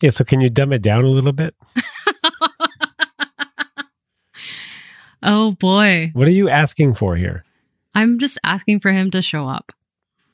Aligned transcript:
Yeah, 0.00 0.10
so 0.10 0.24
can 0.24 0.40
you 0.40 0.48
dumb 0.48 0.72
it 0.72 0.80
down 0.80 1.04
a 1.04 1.08
little 1.08 1.32
bit? 1.32 1.54
oh 5.22 5.52
boy. 5.52 6.10
What 6.14 6.26
are 6.26 6.32
you 6.32 6.48
asking 6.48 6.94
for 6.94 7.16
here? 7.16 7.44
I'm 7.94 8.18
just 8.18 8.38
asking 8.42 8.80
for 8.80 8.92
him 8.92 9.10
to 9.10 9.20
show 9.20 9.46
up 9.46 9.72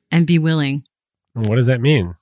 and 0.09 0.25
be 0.25 0.39
willing. 0.39 0.85
What 1.35 1.57
does 1.57 1.67
that 1.67 1.81
mean? 1.81 2.15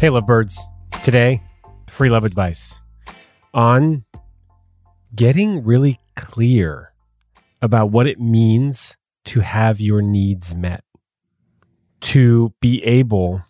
Hey, 0.00 0.10
lovebirds. 0.10 0.56
Today, 1.02 1.42
free 1.98 2.08
love 2.08 2.24
advice 2.24 2.78
on 3.52 4.04
getting 5.16 5.64
really 5.64 5.98
clear 6.14 6.92
about 7.60 7.90
what 7.90 8.06
it 8.06 8.20
means 8.20 8.96
to 9.24 9.40
have 9.40 9.80
your 9.80 10.00
needs 10.00 10.54
met, 10.54 10.84
to 12.00 12.54
be 12.60 12.80
able 12.84 13.42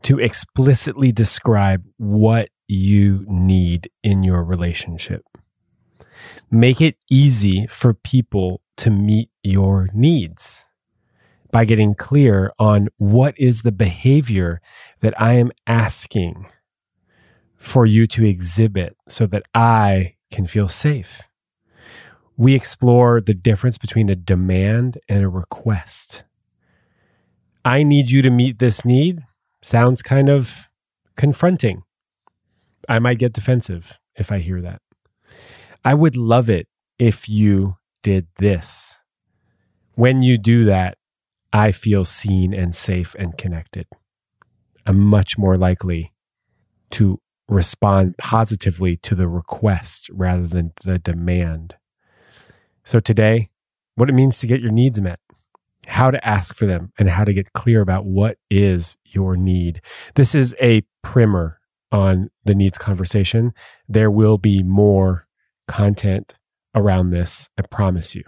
to 0.00 0.18
explicitly 0.18 1.12
describe 1.12 1.84
what 1.98 2.48
you 2.68 3.22
need 3.28 3.90
in 4.02 4.22
your 4.22 4.42
relationship. 4.42 5.22
Make 6.50 6.80
it 6.80 6.96
easy 7.10 7.66
for 7.66 7.92
people 7.92 8.62
to 8.78 8.90
meet 8.90 9.28
your 9.42 9.90
needs 9.92 10.68
by 11.50 11.66
getting 11.66 11.92
clear 11.92 12.50
on 12.58 12.88
what 12.96 13.34
is 13.36 13.60
the 13.60 13.72
behavior 13.72 14.62
that 15.00 15.12
I 15.20 15.34
am 15.34 15.52
asking 15.66 16.46
for 17.62 17.86
you 17.86 18.08
to 18.08 18.24
exhibit 18.24 18.96
so 19.06 19.24
that 19.24 19.44
I 19.54 20.16
can 20.32 20.48
feel 20.48 20.66
safe. 20.66 21.22
We 22.36 22.56
explore 22.56 23.20
the 23.20 23.34
difference 23.34 23.78
between 23.78 24.08
a 24.08 24.16
demand 24.16 24.98
and 25.08 25.22
a 25.22 25.28
request. 25.28 26.24
I 27.64 27.84
need 27.84 28.10
you 28.10 28.20
to 28.22 28.30
meet 28.30 28.58
this 28.58 28.84
need 28.84 29.20
sounds 29.62 30.02
kind 30.02 30.28
of 30.28 30.68
confronting. 31.16 31.84
I 32.88 32.98
might 32.98 33.20
get 33.20 33.32
defensive 33.32 33.96
if 34.16 34.32
I 34.32 34.40
hear 34.40 34.60
that. 34.60 34.82
I 35.84 35.94
would 35.94 36.16
love 36.16 36.50
it 36.50 36.66
if 36.98 37.28
you 37.28 37.76
did 38.02 38.26
this. 38.38 38.96
When 39.94 40.20
you 40.20 40.36
do 40.36 40.64
that, 40.64 40.98
I 41.52 41.70
feel 41.70 42.04
seen 42.04 42.52
and 42.52 42.74
safe 42.74 43.14
and 43.20 43.38
connected. 43.38 43.86
I'm 44.84 44.98
much 44.98 45.38
more 45.38 45.56
likely 45.56 46.12
to 46.90 47.20
respond 47.52 48.16
positively 48.18 48.96
to 48.98 49.14
the 49.14 49.28
request 49.28 50.08
rather 50.10 50.46
than 50.46 50.72
the 50.84 50.98
demand. 50.98 51.76
So, 52.84 52.98
today, 52.98 53.50
what 53.94 54.08
it 54.08 54.14
means 54.14 54.38
to 54.38 54.46
get 54.46 54.60
your 54.60 54.72
needs 54.72 55.00
met, 55.00 55.20
how 55.86 56.10
to 56.10 56.26
ask 56.26 56.54
for 56.54 56.66
them, 56.66 56.92
and 56.98 57.08
how 57.08 57.24
to 57.24 57.32
get 57.32 57.52
clear 57.52 57.80
about 57.80 58.04
what 58.04 58.38
is 58.50 58.96
your 59.04 59.36
need. 59.36 59.80
This 60.14 60.34
is 60.34 60.54
a 60.60 60.82
primer 61.02 61.60
on 61.92 62.30
the 62.44 62.54
needs 62.54 62.78
conversation. 62.78 63.52
There 63.88 64.10
will 64.10 64.38
be 64.38 64.62
more 64.62 65.26
content 65.68 66.34
around 66.74 67.10
this, 67.10 67.48
I 67.58 67.62
promise 67.62 68.14
you. 68.14 68.24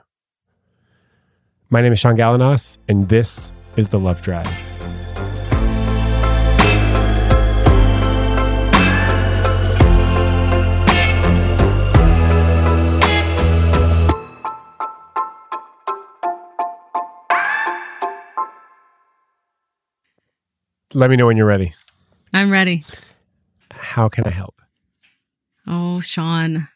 My 1.70 1.80
name 1.80 1.92
is 1.92 1.98
Sean 1.98 2.16
Galanos, 2.16 2.78
and 2.88 3.08
this 3.08 3.52
is 3.76 3.88
The 3.88 3.98
Love 3.98 4.22
Drive. 4.22 4.73
Let 20.94 21.10
me 21.10 21.16
know 21.16 21.26
when 21.26 21.36
you're 21.36 21.46
ready. 21.46 21.74
I'm 22.32 22.50
ready. 22.50 22.84
How 23.72 24.08
can 24.08 24.24
I 24.24 24.30
help? 24.30 24.62
Oh, 25.66 26.00
Sean. 26.00 26.68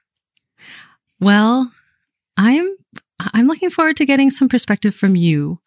Well, 1.20 1.70
I'm 2.36 2.76
I'm 3.20 3.46
looking 3.46 3.70
forward 3.70 3.96
to 3.98 4.06
getting 4.06 4.30
some 4.30 4.48
perspective 4.48 4.94
from 4.94 5.16
you 5.16 5.60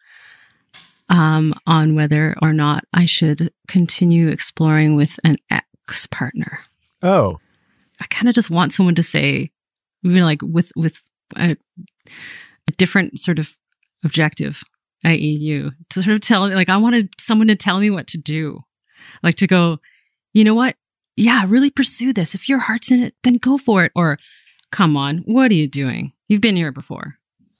um, 1.08 1.54
on 1.66 1.94
whether 1.94 2.34
or 2.42 2.52
not 2.52 2.84
I 2.92 3.06
should 3.06 3.52
continue 3.68 4.28
exploring 4.28 4.96
with 4.96 5.18
an 5.24 5.36
ex 5.50 6.06
partner. 6.06 6.58
Oh, 7.02 7.38
I 8.00 8.06
kind 8.10 8.28
of 8.28 8.34
just 8.34 8.50
want 8.50 8.72
someone 8.72 8.94
to 8.96 9.02
say, 9.02 9.50
you 10.02 10.10
know, 10.10 10.24
like 10.24 10.40
with 10.42 10.72
with 10.76 11.02
a, 11.36 11.56
a 12.68 12.72
different 12.76 13.18
sort 13.18 13.38
of 13.38 13.56
objective, 14.04 14.62
i.e., 15.04 15.16
you 15.16 15.72
to 15.90 16.02
sort 16.02 16.14
of 16.14 16.20
tell 16.20 16.48
me, 16.48 16.54
like, 16.54 16.68
I 16.68 16.76
wanted 16.76 17.10
someone 17.18 17.48
to 17.48 17.56
tell 17.56 17.80
me 17.80 17.90
what 17.90 18.06
to 18.08 18.18
do, 18.18 18.64
like 19.22 19.36
to 19.36 19.46
go, 19.46 19.78
you 20.32 20.44
know 20.44 20.54
what? 20.54 20.76
Yeah, 21.16 21.44
really 21.46 21.70
pursue 21.70 22.12
this. 22.12 22.34
If 22.34 22.48
your 22.48 22.58
heart's 22.58 22.90
in 22.90 23.00
it, 23.00 23.14
then 23.22 23.34
go 23.34 23.58
for 23.58 23.84
it. 23.84 23.92
Or, 23.94 24.18
come 24.70 24.96
on, 24.96 25.18
what 25.26 25.50
are 25.50 25.54
you 25.54 25.68
doing? 25.68 26.12
You've 26.28 26.40
been 26.40 26.56
here 26.56 26.72
before. 26.72 27.16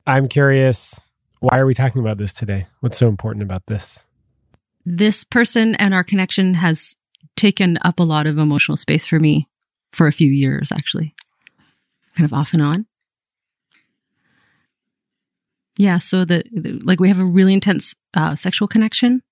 I'm 0.06 0.28
curious. 0.28 1.08
Why 1.40 1.58
are 1.58 1.66
we 1.66 1.74
talking 1.74 2.00
about 2.00 2.18
this 2.18 2.32
today? 2.32 2.66
What's 2.80 2.98
so 2.98 3.08
important 3.08 3.42
about 3.42 3.66
this? 3.66 4.04
This 4.84 5.24
person 5.24 5.74
and 5.74 5.92
our 5.92 6.04
connection 6.04 6.54
has 6.54 6.96
taken 7.36 7.78
up 7.82 8.00
a 8.00 8.04
lot 8.04 8.26
of 8.26 8.38
emotional 8.38 8.76
space 8.76 9.06
for 9.06 9.20
me 9.20 9.48
for 9.92 10.06
a 10.06 10.12
few 10.12 10.30
years, 10.30 10.72
actually, 10.72 11.14
kind 12.16 12.24
of 12.24 12.32
off 12.32 12.52
and 12.52 12.62
on. 12.62 12.86
Yeah, 15.76 15.98
so 15.98 16.24
the, 16.24 16.44
the 16.52 16.72
like 16.84 17.00
we 17.00 17.08
have 17.08 17.18
a 17.18 17.24
really 17.24 17.54
intense 17.54 17.94
uh, 18.14 18.34
sexual 18.34 18.68
connection. 18.68 19.22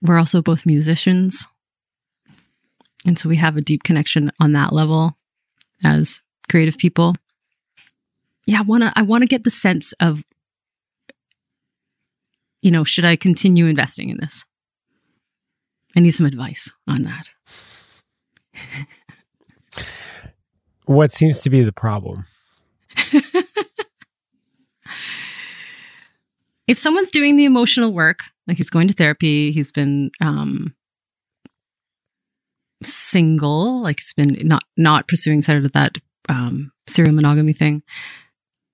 We're 0.00 0.18
also 0.18 0.42
both 0.42 0.66
musicians, 0.66 1.46
and 3.06 3.18
so 3.18 3.28
we 3.28 3.36
have 3.36 3.56
a 3.56 3.62
deep 3.62 3.82
connection 3.82 4.30
on 4.38 4.52
that 4.52 4.72
level 4.72 5.16
as 5.82 6.20
creative 6.48 6.78
people 6.78 7.14
yeah, 8.46 8.60
I 8.60 8.62
want 8.62 8.84
to 8.84 8.92
I 8.96 9.02
want 9.02 9.22
to 9.22 9.26
get 9.26 9.44
the 9.44 9.50
sense 9.50 9.92
of 9.94 10.24
you 12.62 12.70
know, 12.70 12.84
should 12.84 13.04
I 13.04 13.16
continue 13.16 13.66
investing 13.66 14.08
in 14.08 14.16
this? 14.16 14.44
I 15.94 16.00
need 16.00 16.12
some 16.12 16.26
advice 16.26 16.72
on 16.88 17.02
that. 17.02 17.28
what 20.86 21.12
seems 21.12 21.40
to 21.42 21.50
be 21.50 21.62
the 21.62 21.72
problem? 21.72 22.24
if 26.66 26.78
someone's 26.78 27.10
doing 27.10 27.36
the 27.36 27.44
emotional 27.44 27.92
work, 27.92 28.20
like 28.46 28.56
he's 28.56 28.70
going 28.70 28.88
to 28.88 28.94
therapy, 28.94 29.52
he's 29.52 29.72
been 29.72 30.10
um 30.20 30.74
single, 32.82 33.82
like 33.82 33.98
it's 33.98 34.12
been 34.12 34.36
not 34.42 34.64
not 34.76 35.08
pursuing 35.08 35.42
sort 35.42 35.64
of 35.64 35.72
that 35.72 35.96
um 36.28 36.72
serial 36.88 37.14
monogamy 37.14 37.52
thing 37.52 37.82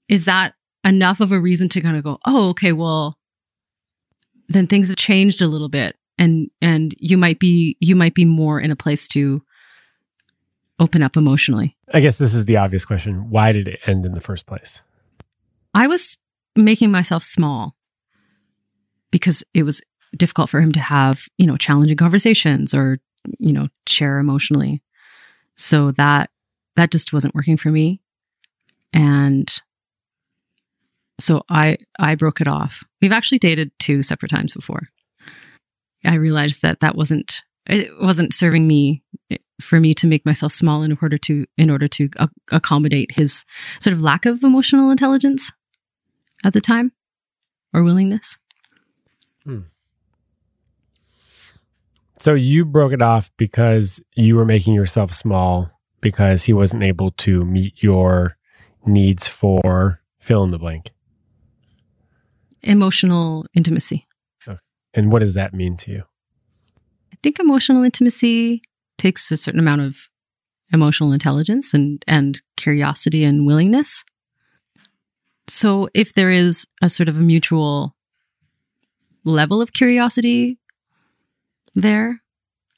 is 0.09 0.27
that 0.27 0.55
enough 0.85 1.21
of 1.21 1.33
a 1.33 1.41
reason 1.41 1.69
to 1.71 1.81
kind 1.81 1.97
of 1.97 2.05
go, 2.05 2.19
oh, 2.27 2.51
okay, 2.51 2.73
well, 2.73 3.19
then 4.49 4.67
things 4.67 4.89
have 4.89 4.99
changed 4.99 5.41
a 5.41 5.47
little 5.47 5.69
bit 5.69 5.97
and 6.19 6.51
and 6.61 6.95
you 6.99 7.17
might 7.17 7.39
be 7.39 7.77
you 7.81 7.97
might 7.97 8.15
be 8.15 8.25
more 8.25 8.61
in 8.61 8.71
a 8.71 8.77
place 8.77 9.09
to 9.09 9.43
open 10.79 11.03
up 11.03 11.17
emotionally. 11.17 11.77
I 11.93 12.01
guess 12.01 12.19
this 12.19 12.35
is 12.35 12.45
the 12.45 12.57
obvious 12.57 12.85
question. 12.85 13.31
Why 13.31 13.53
did 13.53 13.69
it 13.69 13.81
end 13.87 14.05
in 14.05 14.13
the 14.13 14.21
first 14.21 14.47
place? 14.47 14.83
I 15.75 15.87
was 15.87 16.19
making 16.55 16.91
myself 16.91 17.25
small 17.25 17.75
because 19.13 19.45
it 19.55 19.63
was 19.63 19.81
difficult 20.17 20.51
for 20.51 20.61
him 20.61 20.73
to 20.73 20.81
have, 20.81 21.29
you 21.39 21.47
know, 21.47 21.57
challenging 21.57 21.97
conversations 21.97 22.75
or, 22.75 22.99
you 23.39 23.53
know, 23.53 23.69
share 23.87 24.19
emotionally. 24.19 24.83
So 25.57 25.93
that 25.93 26.31
that 26.75 26.91
just 26.91 27.13
wasn't 27.13 27.35
working 27.35 27.57
for 27.57 27.69
me. 27.69 28.01
And 28.93 29.53
so 31.21 31.45
I 31.49 31.77
I 31.99 32.17
broke 32.17 32.41
it 32.41 32.49
off. 32.49 32.83
We've 33.01 33.13
actually 33.13 33.39
dated 33.39 33.71
two 33.79 34.03
separate 34.03 34.31
times 34.31 34.55
before. 34.55 34.89
I 36.05 36.15
realized 36.15 36.63
that 36.63 36.81
that 36.81 36.97
wasn't 36.97 37.43
it 37.67 37.91
wasn't 38.01 38.35
serving 38.35 38.67
me 38.67 39.03
for 39.61 39.79
me 39.79 39.95
to 39.95 40.07
make 40.07 40.27
myself 40.27 40.53
small 40.53 40.83
in 40.83 40.99
order 41.01 41.17
to 41.19 41.47
in 41.57 41.71
order 41.71 41.87
to 41.89 42.09
uh, 42.19 42.27
accommodate 42.51 43.13
his 43.13 43.45
sort 43.81 43.93
of 43.93 44.03
lack 44.03 44.27
of 44.27 44.43
emotional 44.43 44.91
intelligence 44.91 45.53
at 46.45 46.53
the 46.53 46.61
time 46.61 46.93
or 47.73 47.83
willingness. 47.83 48.37
Hmm. 49.45 49.61
So 52.19 52.35
you 52.35 52.65
broke 52.65 52.93
it 52.93 53.03
off 53.03 53.31
because 53.37 54.01
you 54.15 54.37
were 54.37 54.45
making 54.45 54.75
yourself 54.75 55.13
small 55.13 55.71
because 56.01 56.45
he 56.45 56.53
wasn't 56.53 56.85
able 56.85 57.11
to 57.13 57.41
meet 57.41 57.83
your 57.83 58.37
needs 58.87 59.27
for 59.27 60.01
fill 60.21 60.45
in 60.45 60.53
the 60.53 60.59
blank 60.59 60.93
emotional 62.63 63.47
intimacy. 63.55 64.07
And 64.95 65.11
what 65.11 65.21
does 65.21 65.35
that 65.35 65.55
mean 65.55 65.77
to 65.79 65.91
you? 65.91 66.03
I 67.13 67.17
think 67.23 67.39
emotional 67.41 67.83
intimacy 67.83 68.63
takes 68.99 69.33
a 69.33 69.39
certain 69.39 69.61
amount 69.61 69.81
of 69.81 70.09
emotional 70.71 71.13
intelligence 71.13 71.73
and 71.73 72.05
and 72.07 72.43
curiosity 72.57 73.25
and 73.25 73.47
willingness. 73.47 74.05
So 75.49 75.89
if 75.95 76.13
there 76.13 76.31
is 76.31 76.67
a 76.83 76.91
sort 76.91 77.09
of 77.09 77.17
a 77.17 77.21
mutual 77.21 77.97
level 79.25 79.61
of 79.61 79.73
curiosity 79.73 80.59
there, 81.75 82.23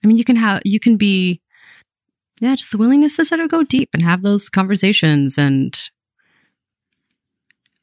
I 0.02 0.06
mean 0.06 0.16
you 0.16 0.24
can 0.24 0.36
have 0.36 0.62
you 0.64 0.80
can 0.80 0.96
be 0.96 1.40
yeah, 2.40 2.56
just 2.56 2.72
the 2.72 2.78
willingness 2.78 3.16
to 3.16 3.24
sort 3.24 3.40
of 3.40 3.48
go 3.48 3.62
deep 3.62 3.90
and 3.94 4.02
have 4.02 4.22
those 4.22 4.50
conversations 4.50 5.38
and 5.38 5.90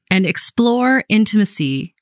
and 0.09 0.25
explore 0.25 1.03
intimacy 1.07 1.95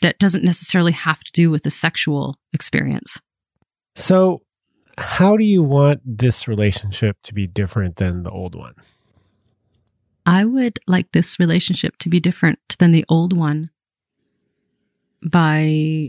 that 0.00 0.18
doesn't 0.18 0.44
necessarily 0.44 0.92
have 0.92 1.22
to 1.22 1.32
do 1.32 1.50
with 1.50 1.62
the 1.62 1.70
sexual 1.70 2.36
experience. 2.52 3.20
So, 3.94 4.42
how 4.96 5.36
do 5.36 5.44
you 5.44 5.62
want 5.62 6.00
this 6.04 6.48
relationship 6.48 7.16
to 7.24 7.34
be 7.34 7.46
different 7.46 7.96
than 7.96 8.22
the 8.22 8.30
old 8.30 8.54
one? 8.54 8.74
I 10.24 10.44
would 10.44 10.78
like 10.86 11.12
this 11.12 11.38
relationship 11.38 11.96
to 11.98 12.08
be 12.08 12.20
different 12.20 12.58
than 12.78 12.92
the 12.92 13.04
old 13.08 13.36
one 13.36 13.70
by 15.22 16.08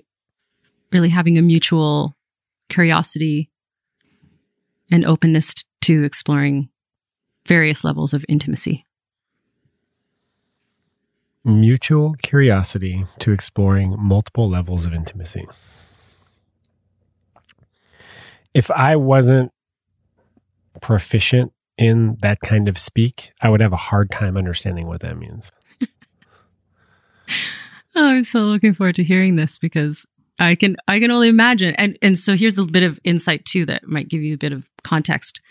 really 0.91 1.09
having 1.09 1.38
a 1.38 1.41
mutual 1.41 2.15
curiosity 2.69 3.50
and 4.91 5.06
openness 5.06 5.53
to 5.81 6.03
exploring 6.03 6.69
various 7.45 7.83
levels 7.83 8.13
of 8.13 8.25
intimacy. 8.27 8.85
Mutual 11.44 12.13
curiosity 12.21 13.06
to 13.19 13.31
exploring 13.31 13.95
multiple 13.97 14.50
levels 14.50 14.85
of 14.85 14.94
intimacy. 14.94 15.47
If 18.53 18.69
I 18.71 18.95
wasn't 18.95 19.51
proficient 20.81 21.53
in 21.77 22.17
that 22.21 22.39
kind 22.41 22.67
of 22.67 22.77
speak, 22.77 23.31
I 23.41 23.50
would 23.50 23.61
have 23.61 23.73
a 23.73 23.77
hard 23.77 24.09
time 24.11 24.35
understanding 24.38 24.88
what 24.88 25.01
that 25.01 25.17
means. 25.17 25.51
Oh, 27.95 28.07
I'm 28.09 28.24
so 28.24 28.41
looking 28.41 28.74
forward 28.74 28.95
to 28.95 29.03
hearing 29.03 29.36
this 29.36 29.57
because 29.57 30.06
I 30.39 30.56
can 30.56 30.77
I 30.88 31.00
can 31.00 31.12
only 31.12 31.30
imagine. 31.30 31.75
And 31.75 31.97
and 32.01 32.18
so 32.18 32.36
here's 32.36 32.57
a 32.57 32.65
bit 32.65 32.83
of 32.83 33.00
insight 33.03 33.45
too 33.45 33.65
that 33.65 33.88
might 33.88 34.07
give 34.07 34.21
you 34.21 34.33
a 34.33 34.38
bit 34.38 34.53
of 34.53 34.69
context. 34.83 35.41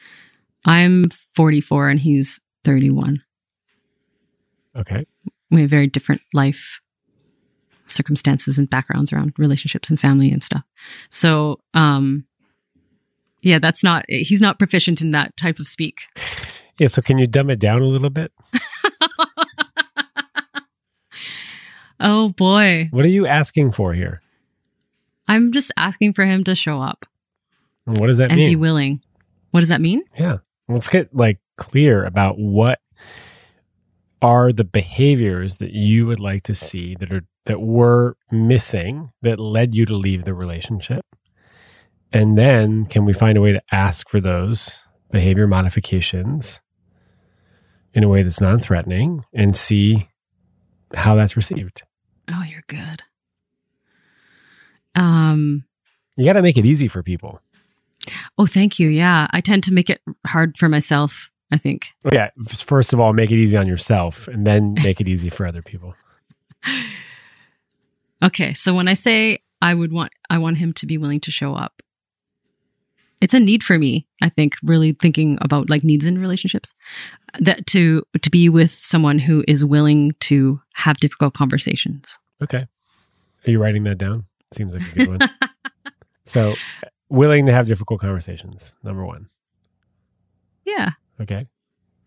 I'm 0.64 1.04
44 1.36 1.90
and 1.90 2.00
he's 2.00 2.40
31. 2.64 3.22
Okay. 4.76 5.06
We 5.50 5.62
have 5.62 5.70
very 5.70 5.86
different 5.86 6.22
life 6.34 6.80
circumstances 7.86 8.58
and 8.58 8.68
backgrounds 8.68 9.12
around 9.12 9.32
relationships 9.38 9.88
and 9.88 9.98
family 9.98 10.30
and 10.30 10.42
stuff. 10.42 10.64
So, 11.10 11.60
um 11.74 12.24
yeah, 13.40 13.58
that's 13.58 13.84
not 13.84 14.04
he's 14.08 14.40
not 14.40 14.58
proficient 14.58 15.00
in 15.00 15.12
that 15.12 15.36
type 15.36 15.58
of 15.58 15.68
speak. 15.68 16.06
Yeah, 16.78 16.86
so 16.88 17.02
can 17.02 17.18
you 17.18 17.26
dumb 17.26 17.50
it 17.50 17.58
down 17.58 17.82
a 17.82 17.86
little 17.86 18.10
bit? 18.10 18.32
oh 22.00 22.30
boy. 22.30 22.88
What 22.90 23.04
are 23.04 23.08
you 23.08 23.26
asking 23.26 23.72
for 23.72 23.92
here? 23.92 24.22
I'm 25.26 25.52
just 25.52 25.70
asking 25.76 26.14
for 26.14 26.24
him 26.24 26.44
to 26.44 26.54
show 26.54 26.80
up. 26.80 27.04
What 27.84 28.06
does 28.06 28.18
that 28.18 28.30
and 28.30 28.38
mean? 28.38 28.50
be 28.50 28.56
willing. 28.56 29.00
What 29.50 29.60
does 29.60 29.68
that 29.68 29.80
mean? 29.80 30.02
Yeah. 30.18 30.38
Let's 30.68 30.88
get 30.88 31.14
like 31.14 31.38
clear 31.56 32.04
about 32.04 32.38
what 32.38 32.80
are 34.20 34.52
the 34.52 34.64
behaviors 34.64 35.58
that 35.58 35.72
you 35.72 36.06
would 36.06 36.20
like 36.20 36.42
to 36.44 36.54
see 36.54 36.94
that 36.96 37.12
are 37.12 37.26
that 37.46 37.60
were 37.60 38.16
missing 38.30 39.10
that 39.22 39.38
led 39.40 39.74
you 39.74 39.86
to 39.86 39.94
leave 39.96 40.24
the 40.24 40.34
relationship. 40.34 41.04
And 42.12 42.36
then 42.36 42.84
can 42.84 43.04
we 43.04 43.12
find 43.12 43.38
a 43.38 43.40
way 43.40 43.52
to 43.52 43.62
ask 43.72 44.08
for 44.08 44.20
those 44.20 44.80
behavior 45.10 45.46
modifications 45.46 46.60
in 47.94 48.04
a 48.04 48.08
way 48.08 48.22
that's 48.22 48.40
non-threatening 48.40 49.24
and 49.32 49.56
see 49.56 50.08
how 50.94 51.14
that's 51.14 51.36
received? 51.36 51.82
Oh, 52.30 52.44
you're 52.48 52.64
good. 52.66 53.02
Um, 54.94 55.64
you 56.16 56.24
got 56.24 56.34
to 56.34 56.42
make 56.42 56.56
it 56.56 56.66
easy 56.66 56.88
for 56.88 57.02
people. 57.02 57.40
Oh, 58.36 58.46
thank 58.46 58.78
you. 58.78 58.88
Yeah, 58.88 59.28
I 59.30 59.40
tend 59.40 59.64
to 59.64 59.72
make 59.72 59.90
it 59.90 60.00
hard 60.26 60.56
for 60.56 60.68
myself. 60.68 61.30
I 61.50 61.56
think. 61.56 61.94
Well, 62.04 62.12
yeah. 62.12 62.28
First 62.46 62.92
of 62.92 63.00
all, 63.00 63.14
make 63.14 63.30
it 63.30 63.36
easy 63.36 63.56
on 63.56 63.66
yourself, 63.66 64.28
and 64.28 64.46
then 64.46 64.74
make 64.84 65.00
it 65.00 65.08
easy 65.08 65.30
for 65.30 65.46
other 65.46 65.62
people. 65.62 65.94
Okay, 68.22 68.52
so 68.52 68.74
when 68.74 68.88
I 68.88 68.94
say 68.94 69.40
I 69.62 69.74
would 69.74 69.92
want, 69.92 70.12
I 70.28 70.38
want 70.38 70.58
him 70.58 70.72
to 70.74 70.86
be 70.86 70.98
willing 70.98 71.20
to 71.20 71.30
show 71.30 71.54
up. 71.54 71.82
It's 73.20 73.34
a 73.34 73.40
need 73.40 73.62
for 73.62 73.78
me. 73.78 74.06
I 74.22 74.28
think 74.28 74.54
really 74.62 74.92
thinking 74.92 75.38
about 75.40 75.68
like 75.68 75.82
needs 75.82 76.06
in 76.06 76.20
relationships, 76.20 76.72
that 77.40 77.66
to 77.68 78.02
to 78.20 78.30
be 78.30 78.48
with 78.48 78.70
someone 78.70 79.18
who 79.18 79.44
is 79.48 79.64
willing 79.64 80.12
to 80.20 80.60
have 80.74 80.98
difficult 80.98 81.34
conversations. 81.34 82.18
Okay, 82.42 82.66
are 83.46 83.50
you 83.50 83.60
writing 83.60 83.84
that 83.84 83.98
down? 83.98 84.26
Seems 84.52 84.74
like 84.74 84.82
a 84.82 84.94
good 84.94 85.08
one. 85.08 85.30
so, 86.24 86.54
willing 87.08 87.46
to 87.46 87.52
have 87.52 87.66
difficult 87.66 88.00
conversations. 88.00 88.74
Number 88.82 89.04
one. 89.04 89.28
Yeah. 90.64 90.90
Okay. 91.20 91.46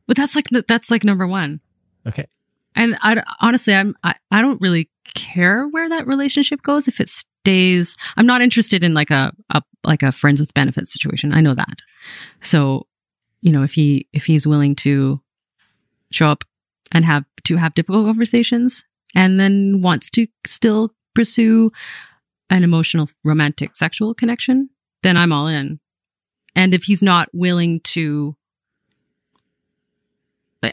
But 0.08 0.18
that's 0.18 0.36
like 0.36 0.48
that's 0.68 0.92
like 0.92 1.04
number 1.04 1.28
one. 1.28 1.62
Okay. 2.08 2.28
And 2.76 2.98
I 3.02 3.24
honestly, 3.40 3.74
I'm 3.74 3.96
I, 4.04 4.16
I 4.30 4.42
don't 4.42 4.62
really 4.62 4.90
care 5.14 5.68
where 5.68 5.90
that 5.90 6.08
relationship 6.08 6.62
goes 6.62 6.88
if 6.88 7.00
it 7.00 7.10
stays. 7.44 7.98
I'm 8.18 8.26
not 8.26 8.42
interested 8.42 8.84
in 8.84 8.94
like 8.94 9.12
a, 9.12 9.34
a 9.50 9.62
like 9.84 10.04
a 10.04 10.12
friends 10.12 10.40
with 10.40 10.54
benefits 10.54 10.94
situation. 10.94 11.34
I 11.34 11.42
know 11.42 11.56
that. 11.56 11.80
So, 12.42 12.88
you 13.42 13.52
know, 13.52 13.64
if 13.64 13.74
he 13.74 14.08
if 14.14 14.26
he's 14.26 14.48
willing 14.48 14.76
to 14.78 15.22
show 16.12 16.28
up 16.28 16.44
and 16.92 17.06
have 17.06 17.26
to 17.46 17.58
have 17.58 17.74
difficult 17.74 18.06
conversations 18.06 18.86
and 19.16 19.40
then 19.40 19.82
wants 19.82 20.10
to 20.12 20.28
still 20.46 20.92
pursue 21.16 21.72
an 22.50 22.64
emotional, 22.64 23.10
romantic, 23.24 23.76
sexual 23.76 24.14
connection, 24.14 24.70
then 25.04 25.18
I'm 25.18 25.32
all 25.32 25.48
in. 25.48 25.80
And 26.56 26.74
if 26.74 26.84
he's 26.84 27.02
not 27.02 27.30
willing 27.34 27.80
to, 27.80 28.36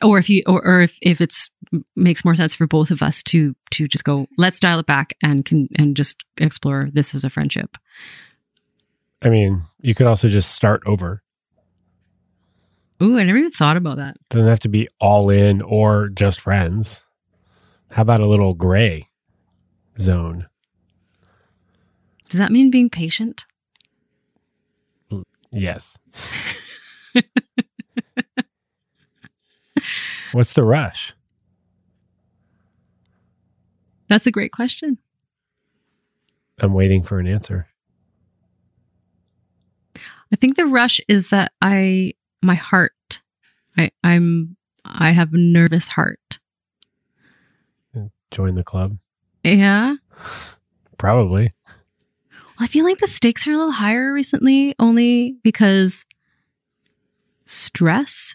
or 0.02 0.18
if 0.18 0.26
he, 0.26 0.44
or, 0.44 0.64
or 0.66 0.80
if, 0.80 0.98
if 1.02 1.20
it's 1.20 1.50
makes 1.96 2.24
more 2.24 2.34
sense 2.34 2.54
for 2.54 2.66
both 2.66 2.90
of 2.90 3.02
us 3.02 3.22
to, 3.22 3.54
to 3.70 3.86
just 3.88 4.04
go, 4.04 4.26
let's 4.36 4.60
dial 4.60 4.78
it 4.78 4.86
back 4.86 5.14
and 5.22 5.44
can, 5.44 5.68
and 5.76 5.96
just 5.96 6.24
explore 6.36 6.88
this 6.92 7.14
as 7.14 7.24
a 7.24 7.30
friendship. 7.30 7.76
I 9.22 9.28
mean, 9.28 9.62
you 9.80 9.94
could 9.94 10.06
also 10.06 10.28
just 10.28 10.52
start 10.52 10.82
over. 10.86 11.22
Ooh, 13.02 13.18
I 13.18 13.22
never 13.22 13.38
even 13.38 13.50
thought 13.50 13.76
about 13.76 13.96
that. 13.96 14.16
Doesn't 14.28 14.48
have 14.48 14.60
to 14.60 14.68
be 14.68 14.88
all 15.00 15.30
in 15.30 15.62
or 15.62 16.08
just 16.08 16.40
friends. 16.40 17.04
How 17.90 18.02
about 18.02 18.20
a 18.20 18.28
little 18.28 18.54
gray 18.54 19.06
zone? 19.96 20.46
Does 22.28 22.38
that 22.38 22.52
mean 22.52 22.70
being 22.70 22.90
patient? 22.90 23.44
Mm, 25.10 25.24
yes. 25.50 25.98
What's 30.32 30.52
the 30.52 30.64
rush? 30.64 31.14
That's 34.08 34.26
a 34.26 34.30
great 34.30 34.52
question. 34.52 34.98
I'm 36.60 36.72
waiting 36.72 37.02
for 37.02 37.18
an 37.18 37.26
answer. 37.26 37.68
I 40.32 40.36
think 40.36 40.56
the 40.56 40.66
rush 40.66 41.00
is 41.08 41.30
that 41.30 41.52
I 41.62 42.14
my 42.42 42.54
heart. 42.54 43.20
I 43.76 43.90
I'm 44.02 44.56
I 44.84 45.10
have 45.10 45.32
a 45.32 45.38
nervous 45.38 45.88
heart. 45.88 46.38
Uh, 47.96 48.08
join 48.30 48.54
the 48.54 48.64
club? 48.64 48.98
Yeah. 49.44 49.96
Probably. 50.98 51.52
I 52.58 52.66
feel 52.66 52.84
like 52.84 52.98
the 52.98 53.06
stakes 53.06 53.46
are 53.46 53.52
a 53.52 53.56
little 53.56 53.72
higher 53.72 54.12
recently, 54.12 54.74
only 54.80 55.36
because 55.44 56.04
stress 57.46 58.34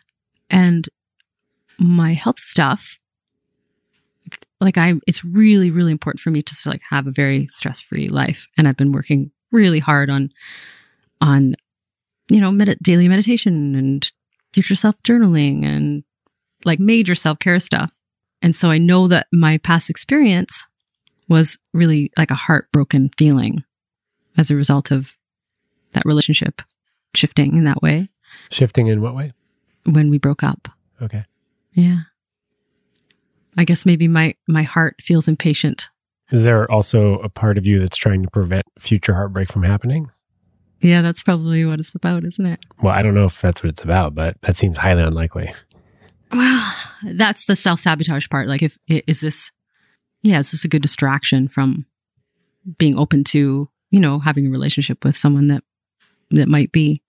and 0.50 0.88
my 1.80 2.14
health 2.14 2.40
stuff. 2.40 3.00
Like 4.60 4.78
I, 4.78 4.94
it's 5.08 5.26
really, 5.26 5.72
really 5.72 5.92
important 5.92 6.22
for 6.22 6.30
me 6.30 6.42
to 6.42 6.70
like 6.70 6.82
have 6.90 7.08
a 7.08 7.12
very 7.12 7.48
stress-free 7.48 8.10
life, 8.10 8.48
and 8.58 8.68
I've 8.68 8.78
been 8.78 8.92
working 8.92 9.32
really 9.52 9.80
hard 9.80 10.10
on, 10.10 10.32
on, 11.20 11.56
you 12.30 12.40
know, 12.40 12.52
med- 12.52 12.78
daily 12.82 13.08
meditation 13.08 13.76
and 13.76 14.10
future 14.54 14.76
self 14.76 14.96
journaling 15.04 15.66
and 15.66 16.04
like 16.66 16.80
major 16.80 17.16
self 17.16 17.40
care 17.40 17.60
stuff. 17.60 17.92
And 18.42 18.56
so 18.56 18.70
I 18.70 18.78
know 18.78 19.08
that 19.08 19.28
my 19.32 19.58
past 19.58 19.90
experience 19.90 20.66
was 21.30 21.58
really 21.74 22.12
like 22.18 22.32
a 22.32 22.36
heartbroken 22.36 23.10
feeling 23.18 23.64
as 24.38 24.52
a 24.52 24.56
result 24.56 24.92
of 24.92 25.12
that 25.94 26.04
relationship 26.06 26.62
shifting 27.16 27.56
in 27.56 27.64
that 27.66 27.82
way. 27.82 28.10
Shifting 28.50 28.88
in 28.88 29.02
what 29.02 29.16
way? 29.16 29.34
When 29.86 30.10
we 30.10 30.18
broke 30.18 30.44
up. 30.44 30.68
Okay. 31.02 31.26
Yeah. 31.74 32.00
I 33.58 33.66
guess 33.66 33.86
maybe 33.86 34.08
my 34.08 34.36
my 34.48 34.64
heart 34.64 34.96
feels 35.02 35.28
impatient. 35.28 35.90
Is 36.32 36.44
there 36.44 36.70
also 36.72 37.20
a 37.20 37.30
part 37.30 37.58
of 37.58 37.66
you 37.66 37.80
that's 37.80 37.98
trying 37.98 38.24
to 38.24 38.30
prevent 38.32 38.66
future 38.80 39.14
heartbreak 39.14 39.52
from 39.52 39.64
happening? 39.64 40.10
Yeah, 40.82 41.02
that's 41.02 41.24
probably 41.24 41.64
what 41.66 41.80
it's 41.80 41.96
about, 41.96 42.26
isn't 42.26 42.46
it? 42.46 42.60
Well, 42.82 42.94
I 42.94 43.04
don't 43.04 43.14
know 43.14 43.26
if 43.26 43.40
that's 43.40 43.64
what 43.64 43.70
it's 43.70 43.84
about, 43.84 44.16
but 44.16 44.36
that 44.42 44.58
seems 44.58 44.78
highly 44.78 45.04
unlikely. 45.04 45.54
Well, 46.32 46.74
that's 47.04 47.46
the 47.46 47.56
self 47.56 47.80
sabotage 47.80 48.28
part. 48.30 48.48
Like, 48.48 48.64
if 48.64 48.78
is 48.88 49.22
this, 49.22 49.52
yeah, 50.24 50.40
is 50.40 50.52
this 50.52 50.66
a 50.66 50.68
good 50.68 50.82
distraction 50.82 51.48
from 51.48 51.86
being 52.78 52.98
open 52.98 53.24
to, 53.26 53.70
you 53.92 54.00
know, 54.00 54.20
having 54.20 54.48
a 54.48 54.50
relationship 54.50 55.06
with 55.06 55.16
someone 55.16 55.48
that 55.48 55.64
that 56.32 56.48
might 56.48 56.72
be 56.72 57.02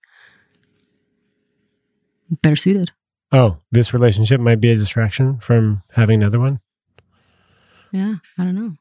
better 2.41 2.55
suited? 2.55 2.91
Oh, 3.35 3.57
this 3.69 3.93
relationship 3.93 4.39
might 4.39 4.61
be 4.61 4.71
a 4.71 4.77
distraction 4.77 5.39
from 5.39 5.81
having 5.91 6.21
another 6.21 6.39
one. 6.39 6.61
Yeah, 7.91 8.15
I 8.37 8.45
don't 8.45 8.55
know. 8.55 8.75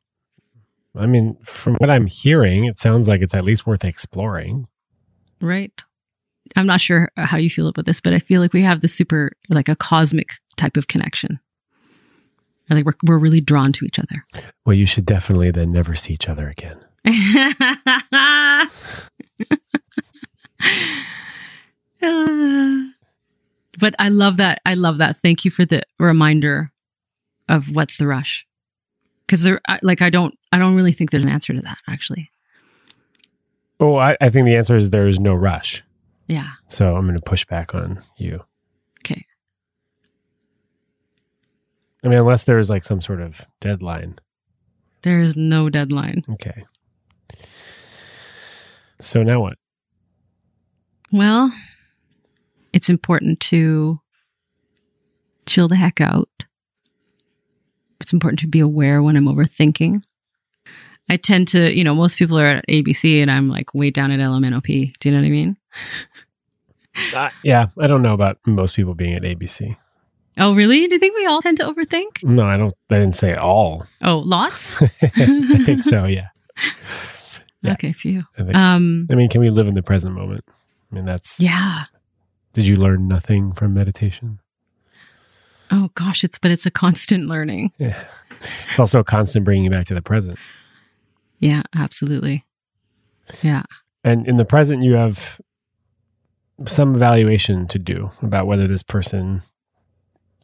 I 0.96 1.06
mean, 1.06 1.34
from 1.42 1.74
what 1.78 1.90
I'm 1.90 2.06
hearing, 2.06 2.64
it 2.64 2.78
sounds 2.78 3.08
like 3.08 3.20
it's 3.20 3.34
at 3.34 3.42
least 3.42 3.66
worth 3.66 3.84
exploring. 3.84 4.68
Right. 5.40 5.82
I'm 6.54 6.66
not 6.66 6.80
sure 6.80 7.10
how 7.16 7.36
you 7.36 7.50
feel 7.50 7.66
about 7.66 7.84
this, 7.84 8.00
but 8.00 8.12
I 8.12 8.20
feel 8.20 8.40
like 8.40 8.52
we 8.52 8.62
have 8.62 8.80
this 8.80 8.94
super, 8.94 9.32
like 9.48 9.68
a 9.68 9.74
cosmic 9.74 10.34
type 10.56 10.76
of 10.76 10.86
connection. 10.86 11.40
I 12.70 12.74
think 12.74 12.86
we're, 12.86 12.94
we're 13.04 13.18
really 13.18 13.40
drawn 13.40 13.72
to 13.72 13.84
each 13.84 13.98
other. 13.98 14.24
Well, 14.64 14.74
you 14.74 14.86
should 14.86 15.04
definitely 15.04 15.50
then 15.50 15.72
never 15.72 15.96
see 15.96 16.14
each 16.14 16.28
other 16.28 16.48
again. 16.48 16.78
Uh, 22.04 22.88
but 23.78 23.94
I 23.98 24.08
love 24.08 24.36
that. 24.38 24.60
I 24.66 24.74
love 24.74 24.98
that. 24.98 25.16
Thank 25.16 25.44
you 25.44 25.50
for 25.50 25.64
the 25.64 25.82
reminder 25.98 26.70
of 27.48 27.74
what's 27.74 27.96
the 27.98 28.06
rush. 28.06 28.46
Because 29.26 29.42
there, 29.42 29.60
I- 29.68 29.78
like, 29.82 30.02
I 30.02 30.10
don't, 30.10 30.34
I 30.52 30.58
don't 30.58 30.76
really 30.76 30.92
think 30.92 31.10
there's 31.10 31.24
an 31.24 31.30
answer 31.30 31.52
to 31.54 31.60
that. 31.62 31.78
Actually, 31.88 32.30
Oh, 33.80 33.96
I, 33.96 34.16
I 34.20 34.30
think 34.30 34.46
the 34.46 34.56
answer 34.56 34.76
is 34.76 34.90
there 34.90 35.08
is 35.08 35.18
no 35.18 35.34
rush. 35.34 35.82
yeah. 36.28 36.52
So 36.68 36.96
I'm 36.96 37.04
going 37.06 37.16
to 37.16 37.22
push 37.22 37.44
back 37.44 37.74
on 37.74 38.00
you. 38.16 38.44
Okay. 39.00 39.26
I 42.04 42.08
mean, 42.08 42.18
unless 42.18 42.44
there 42.44 42.58
is 42.58 42.70
like 42.70 42.84
some 42.84 43.00
sort 43.02 43.20
of 43.20 43.44
deadline. 43.60 44.14
There 45.02 45.20
is 45.20 45.36
no 45.36 45.68
deadline. 45.70 46.22
Okay. 46.30 46.64
So 49.00 49.22
now 49.22 49.40
what? 49.40 49.58
Well, 51.12 51.52
it's 52.74 52.90
important 52.90 53.38
to 53.40 54.00
chill 55.46 55.68
the 55.68 55.76
heck 55.76 56.00
out. 56.00 56.28
It's 58.00 58.12
important 58.12 58.40
to 58.40 58.48
be 58.48 58.60
aware 58.60 59.00
when 59.00 59.16
I'm 59.16 59.26
overthinking. 59.26 60.02
I 61.08 61.16
tend 61.16 61.48
to, 61.48 61.72
you 61.72 61.84
know, 61.84 61.94
most 61.94 62.18
people 62.18 62.38
are 62.38 62.46
at 62.46 62.66
ABC 62.66 63.22
and 63.22 63.30
I'm 63.30 63.48
like 63.48 63.74
way 63.74 63.90
down 63.90 64.10
at 64.10 64.18
LMNOP. 64.20 64.66
Do 64.98 65.08
you 65.08 65.14
know 65.14 65.20
what 65.20 65.26
I 65.26 65.30
mean? 65.30 65.56
Uh, 67.14 67.30
yeah, 67.44 67.68
I 67.78 67.86
don't 67.86 68.02
know 68.02 68.14
about 68.14 68.38
most 68.46 68.74
people 68.74 68.94
being 68.94 69.14
at 69.14 69.22
ABC. 69.22 69.76
Oh, 70.36 70.54
really? 70.54 70.86
Do 70.88 70.94
you 70.94 70.98
think 70.98 71.16
we 71.16 71.26
all 71.26 71.40
tend 71.40 71.58
to 71.58 71.64
overthink? 71.64 72.22
No, 72.24 72.44
I 72.44 72.56
don't. 72.56 72.74
I 72.90 72.98
didn't 72.98 73.14
say 73.16 73.34
all. 73.34 73.86
Oh, 74.02 74.18
lots? 74.18 74.82
I 74.82 74.88
think 75.64 75.82
so. 75.84 76.04
Yeah. 76.06 76.28
Yeah. 77.62 77.72
Okay, 77.74 77.92
few. 77.94 78.24
I, 78.36 78.42
think, 78.42 78.54
Um, 78.54 79.06
I 79.10 79.14
mean, 79.14 79.30
can 79.30 79.40
we 79.40 79.48
live 79.48 79.68
in 79.68 79.74
the 79.74 79.82
present 79.82 80.14
moment? 80.14 80.44
I 80.90 80.94
mean, 80.94 81.06
that's. 81.06 81.40
yeah. 81.40 81.84
Did 82.54 82.66
you 82.66 82.76
learn 82.76 83.08
nothing 83.08 83.52
from 83.52 83.74
meditation? 83.74 84.40
Oh 85.70 85.90
gosh, 85.94 86.24
it's 86.24 86.38
but 86.38 86.50
it's 86.50 86.66
a 86.66 86.70
constant 86.70 87.26
learning. 87.26 87.72
Yeah. 87.78 88.02
It's 88.70 88.78
also 88.78 89.00
a 89.00 89.04
constant 89.04 89.44
bringing 89.44 89.64
you 89.64 89.70
back 89.70 89.86
to 89.86 89.94
the 89.94 90.02
present. 90.02 90.38
Yeah, 91.38 91.62
absolutely. 91.74 92.44
Yeah. 93.42 93.62
And 94.02 94.26
in 94.26 94.36
the 94.36 94.44
present, 94.44 94.82
you 94.82 94.94
have 94.94 95.40
some 96.66 96.94
evaluation 96.94 97.66
to 97.68 97.78
do 97.78 98.10
about 98.22 98.46
whether 98.46 98.66
this 98.66 98.82
person 98.82 99.42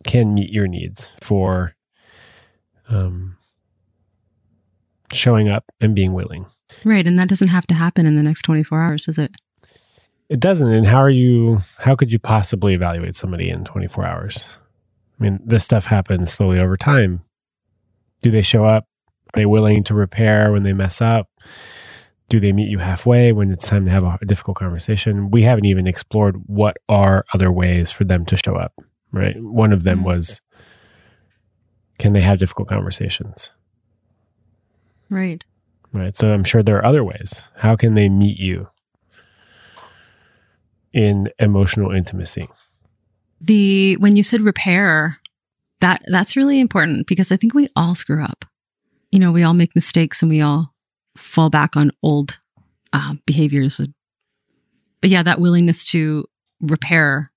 can 0.04 0.34
meet 0.34 0.50
your 0.50 0.66
needs 0.66 1.14
for 1.20 1.74
um, 2.88 3.36
showing 5.12 5.48
up 5.48 5.64
and 5.80 5.94
being 5.94 6.12
willing. 6.12 6.46
Right, 6.84 7.06
and 7.06 7.18
that 7.18 7.28
doesn't 7.28 7.48
have 7.48 7.66
to 7.68 7.74
happen 7.74 8.06
in 8.06 8.16
the 8.16 8.22
next 8.22 8.42
24 8.42 8.80
hours, 8.80 9.04
does 9.06 9.18
it? 9.18 9.32
It 10.30 10.40
doesn't. 10.40 10.70
And 10.72 10.86
how 10.86 10.98
are 10.98 11.10
you, 11.10 11.58
how 11.78 11.96
could 11.96 12.12
you 12.12 12.18
possibly 12.20 12.72
evaluate 12.72 13.16
somebody 13.16 13.50
in 13.50 13.64
24 13.64 14.06
hours? 14.06 14.56
I 15.18 15.22
mean, 15.24 15.40
this 15.44 15.64
stuff 15.64 15.84
happens 15.86 16.32
slowly 16.32 16.58
over 16.60 16.76
time. 16.76 17.20
Do 18.22 18.30
they 18.30 18.40
show 18.40 18.64
up? 18.64 18.84
Are 19.34 19.40
they 19.40 19.44
willing 19.46 19.82
to 19.84 19.94
repair 19.94 20.52
when 20.52 20.62
they 20.62 20.72
mess 20.72 21.00
up? 21.02 21.28
Do 22.28 22.38
they 22.38 22.52
meet 22.52 22.68
you 22.68 22.78
halfway 22.78 23.32
when 23.32 23.50
it's 23.50 23.68
time 23.68 23.84
to 23.86 23.90
have 23.90 24.04
a 24.04 24.24
difficult 24.24 24.56
conversation? 24.56 25.30
We 25.32 25.42
haven't 25.42 25.64
even 25.66 25.88
explored 25.88 26.36
what 26.46 26.76
are 26.88 27.24
other 27.34 27.50
ways 27.50 27.90
for 27.90 28.04
them 28.04 28.24
to 28.26 28.36
show 28.36 28.54
up, 28.54 28.72
right? 29.10 29.34
One 29.42 29.72
of 29.72 29.82
them 29.82 30.00
Mhm. 30.00 30.04
was 30.04 30.40
can 31.98 32.12
they 32.12 32.20
have 32.22 32.38
difficult 32.38 32.68
conversations, 32.68 33.52
Right. 35.10 35.44
right? 35.92 36.16
So 36.16 36.32
I'm 36.32 36.44
sure 36.44 36.62
there 36.62 36.76
are 36.78 36.84
other 36.86 37.04
ways. 37.04 37.44
How 37.56 37.74
can 37.76 37.94
they 37.94 38.08
meet 38.08 38.38
you 38.38 38.68
in 40.92 41.30
emotional 41.38 41.90
intimacy? 41.90 42.48
the 43.40 43.96
when 43.96 44.16
you 44.16 44.22
said 44.22 44.42
repair 44.42 45.16
that 45.80 46.02
that's 46.08 46.36
really 46.36 46.60
important 46.60 47.06
because 47.06 47.32
i 47.32 47.36
think 47.36 47.54
we 47.54 47.68
all 47.74 47.94
screw 47.94 48.22
up 48.22 48.44
you 49.10 49.18
know 49.18 49.32
we 49.32 49.42
all 49.42 49.54
make 49.54 49.74
mistakes 49.74 50.22
and 50.22 50.30
we 50.30 50.40
all 50.40 50.74
fall 51.16 51.50
back 51.50 51.76
on 51.76 51.90
old 52.02 52.38
uh, 52.92 53.14
behaviors 53.26 53.80
but 55.00 55.10
yeah 55.10 55.22
that 55.22 55.40
willingness 55.40 55.84
to 55.84 56.24
repair 56.60 57.30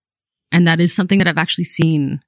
and 0.51 0.67
that 0.67 0.79
is 0.79 0.93
something 0.93 1.19
that 1.19 1.27
i've 1.27 1.37
actually 1.37 1.63
seen 1.63 2.21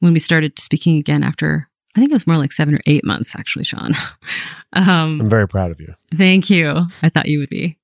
when 0.00 0.12
we 0.12 0.18
started 0.18 0.58
speaking 0.58 0.96
again 0.96 1.24
after 1.24 1.68
i 1.96 2.00
think 2.00 2.10
it 2.10 2.14
was 2.14 2.26
more 2.26 2.36
like 2.36 2.52
seven 2.52 2.74
or 2.74 2.80
eight 2.86 3.04
months 3.04 3.34
actually 3.34 3.64
sean 3.64 3.90
um, 4.72 5.20
I'm 5.20 5.30
very 5.30 5.48
proud 5.48 5.70
of 5.70 5.80
you. 5.80 5.94
Thank 6.14 6.50
you. 6.50 6.86
I 7.02 7.08
thought 7.08 7.28
you 7.28 7.38
would 7.38 7.48
be. 7.48 7.78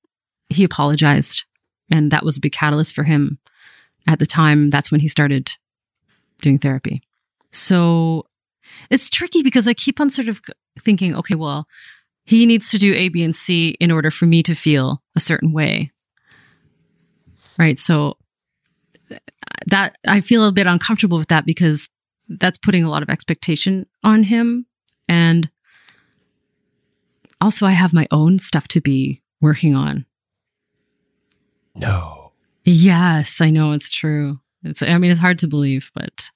He 0.49 0.63
apologized, 0.63 1.43
and 1.91 2.11
that 2.11 2.23
was 2.23 2.37
a 2.37 2.41
big 2.41 2.53
catalyst 2.53 2.95
for 2.95 3.03
him. 3.03 3.39
At 4.07 4.19
the 4.19 4.25
time, 4.25 4.69
that's 4.69 4.91
when 4.91 4.99
he 4.99 5.07
started 5.07 5.53
doing 6.41 6.59
therapy. 6.59 7.01
So 7.51 8.25
it's 8.89 9.09
tricky 9.09 9.43
because 9.43 9.67
I 9.67 9.73
keep 9.73 9.99
on 9.99 10.09
sort 10.09 10.27
of 10.27 10.41
thinking, 10.79 11.15
okay, 11.15 11.35
well, 11.35 11.67
he 12.25 12.45
needs 12.45 12.69
to 12.71 12.77
do 12.77 12.93
A, 12.93 13.09
B, 13.09 13.23
and 13.23 13.35
C 13.35 13.75
in 13.79 13.91
order 13.91 14.11
for 14.11 14.25
me 14.25 14.43
to 14.43 14.55
feel 14.55 15.01
a 15.15 15.19
certain 15.19 15.53
way. 15.53 15.91
Right. 17.57 17.77
So 17.77 18.17
uh, 19.11 19.17
that 19.67 19.97
I 20.07 20.21
feel 20.21 20.45
a 20.45 20.51
bit 20.51 20.67
uncomfortable 20.67 21.17
with 21.17 21.27
that 21.27 21.45
because 21.45 21.89
that's 22.27 22.57
putting 22.57 22.83
a 22.83 22.89
lot 22.89 23.03
of 23.03 23.09
expectation 23.09 23.85
on 24.03 24.23
him. 24.23 24.65
And 25.07 25.49
also, 27.41 27.65
I 27.65 27.71
have 27.71 27.93
my 27.93 28.07
own 28.09 28.39
stuff 28.39 28.67
to 28.69 28.81
be 28.81 29.21
working 29.41 29.75
on. 29.75 30.05
No. 31.75 32.31
Yes, 32.63 33.41
I 33.41 33.49
know 33.49 33.71
it's 33.71 33.91
true. 33.91 34.39
It's, 34.63 34.81
I 34.81 34.97
mean, 34.97 35.11
it's 35.11 35.19
hard 35.19 35.39
to 35.39 35.47
believe, 35.47 35.91
but 35.93 36.29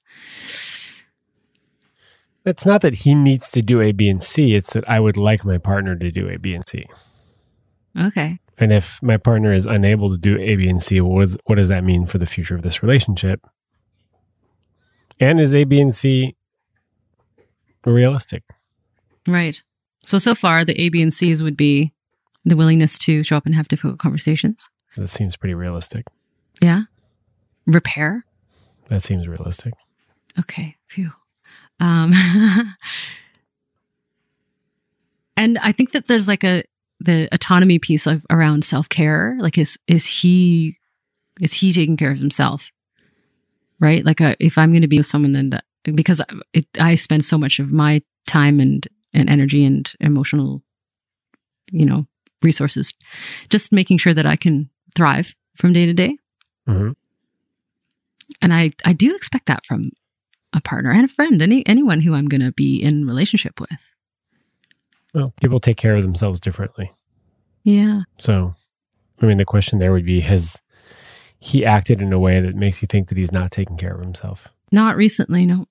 It's 2.44 2.66
not 2.66 2.80
that 2.82 2.96
he 2.96 3.14
needs 3.14 3.50
to 3.52 3.62
do 3.62 3.80
A, 3.80 3.92
B, 3.92 4.08
and 4.08 4.22
C. 4.22 4.54
It's 4.54 4.72
that 4.72 4.88
I 4.88 5.00
would 5.00 5.16
like 5.16 5.44
my 5.44 5.58
partner 5.58 5.96
to 5.96 6.10
do 6.10 6.28
A, 6.28 6.38
B, 6.38 6.54
and 6.54 6.66
C. 6.66 6.86
okay. 7.98 8.38
And 8.60 8.72
if 8.72 9.00
my 9.02 9.16
partner 9.16 9.52
is 9.52 9.66
unable 9.66 10.10
to 10.10 10.18
do 10.18 10.36
A, 10.38 10.56
B, 10.56 10.68
and 10.68 10.82
C, 10.82 11.00
what, 11.00 11.24
is, 11.24 11.36
what 11.44 11.54
does 11.56 11.68
that 11.68 11.84
mean 11.84 12.06
for 12.06 12.18
the 12.18 12.26
future 12.26 12.54
of 12.56 12.62
this 12.62 12.82
relationship? 12.82 13.40
And 15.20 15.38
is 15.40 15.54
A, 15.54 15.64
B, 15.64 15.80
and 15.80 15.94
C 15.94 16.34
realistic? 17.84 18.42
Right. 19.26 19.62
So, 20.04 20.18
so 20.18 20.34
far, 20.34 20.64
the 20.64 20.78
A, 20.80 20.88
B, 20.88 21.02
and 21.02 21.12
C's 21.14 21.42
would 21.42 21.56
be 21.56 21.92
the 22.44 22.56
willingness 22.56 22.98
to 22.98 23.22
show 23.22 23.36
up 23.36 23.46
and 23.46 23.54
have 23.54 23.68
difficult 23.68 23.98
conversations. 23.98 24.68
That 24.98 25.06
seems 25.06 25.36
pretty 25.36 25.54
realistic. 25.54 26.06
Yeah. 26.60 26.82
Repair. 27.66 28.24
That 28.88 29.00
seems 29.02 29.28
realistic. 29.28 29.74
Okay. 30.40 30.76
Phew. 30.88 31.12
Um, 31.78 32.12
and 35.36 35.56
I 35.58 35.70
think 35.70 35.92
that 35.92 36.08
there's 36.08 36.26
like 36.26 36.42
a, 36.42 36.64
the 36.98 37.28
autonomy 37.30 37.78
piece 37.78 38.08
of, 38.08 38.26
around 38.28 38.64
self 38.64 38.88
care. 38.88 39.36
Like, 39.38 39.56
is, 39.56 39.78
is 39.86 40.04
he, 40.06 40.78
is 41.40 41.52
he 41.52 41.72
taking 41.72 41.96
care 41.96 42.10
of 42.10 42.18
himself? 42.18 42.72
Right. 43.80 44.04
Like, 44.04 44.20
uh, 44.20 44.34
if 44.40 44.58
I'm 44.58 44.72
going 44.72 44.82
to 44.82 44.88
be 44.88 44.98
with 44.98 45.06
someone, 45.06 45.32
then 45.32 45.50
that, 45.50 45.64
because 45.94 46.20
it, 46.52 46.66
I 46.80 46.96
spend 46.96 47.24
so 47.24 47.38
much 47.38 47.60
of 47.60 47.70
my 47.70 48.02
time 48.26 48.58
and, 48.58 48.86
and 49.14 49.30
energy 49.30 49.64
and 49.64 49.88
emotional, 50.00 50.64
you 51.70 51.84
know, 51.84 52.08
resources, 52.42 52.94
just 53.48 53.70
making 53.70 53.98
sure 53.98 54.14
that 54.14 54.26
I 54.26 54.34
can 54.34 54.70
thrive 54.94 55.34
from 55.56 55.72
day 55.72 55.86
to 55.86 55.92
day. 55.92 56.16
hmm 56.66 56.90
And 58.40 58.52
I, 58.52 58.72
I 58.84 58.92
do 58.92 59.14
expect 59.14 59.46
that 59.46 59.64
from 59.66 59.90
a 60.52 60.60
partner 60.60 60.90
and 60.90 61.04
a 61.04 61.08
friend, 61.08 61.40
any 61.42 61.66
anyone 61.66 62.00
who 62.00 62.14
I'm 62.14 62.26
going 62.26 62.40
to 62.40 62.52
be 62.52 62.78
in 62.82 63.06
relationship 63.06 63.60
with. 63.60 63.90
Well, 65.14 65.32
people 65.40 65.58
take 65.58 65.76
care 65.76 65.96
of 65.96 66.02
themselves 66.02 66.40
differently. 66.40 66.92
Yeah. 67.64 68.02
So 68.18 68.54
I 69.20 69.26
mean, 69.26 69.36
the 69.36 69.44
question 69.44 69.78
there 69.78 69.92
would 69.92 70.04
be 70.04 70.20
Has 70.20 70.60
he 71.40 71.64
acted 71.64 72.02
in 72.02 72.12
a 72.12 72.18
way 72.18 72.40
that 72.40 72.56
makes 72.56 72.82
you 72.82 72.86
think 72.86 73.08
that 73.08 73.18
he's 73.18 73.32
not 73.32 73.50
taking 73.50 73.76
care 73.76 73.94
of 73.94 74.00
himself? 74.00 74.48
Not 74.72 74.96
recently, 74.96 75.46
no. 75.46 75.66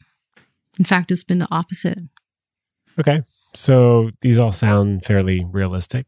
In 0.80 0.86
fact, 0.86 1.12
it's 1.12 1.24
been 1.24 1.40
the 1.40 1.48
opposite. 1.52 2.00
Okay. 3.00 3.24
So 3.54 4.12
these 4.22 4.40
all 4.40 4.52
sound 4.52 5.04
fairly 5.04 5.46
realistic. 5.46 6.06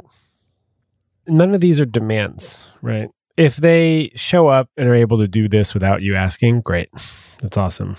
None 1.29 1.53
of 1.53 1.61
these 1.61 1.79
are 1.79 1.85
demands, 1.85 2.63
right? 2.81 3.09
If 3.37 3.55
they 3.55 4.11
show 4.15 4.47
up 4.47 4.69
and 4.75 4.89
are 4.89 4.95
able 4.95 5.17
to 5.19 5.27
do 5.27 5.47
this 5.47 5.73
without 5.73 6.01
you 6.01 6.15
asking, 6.15 6.61
great. 6.61 6.89
That's 7.41 7.57
awesome. 7.57 7.95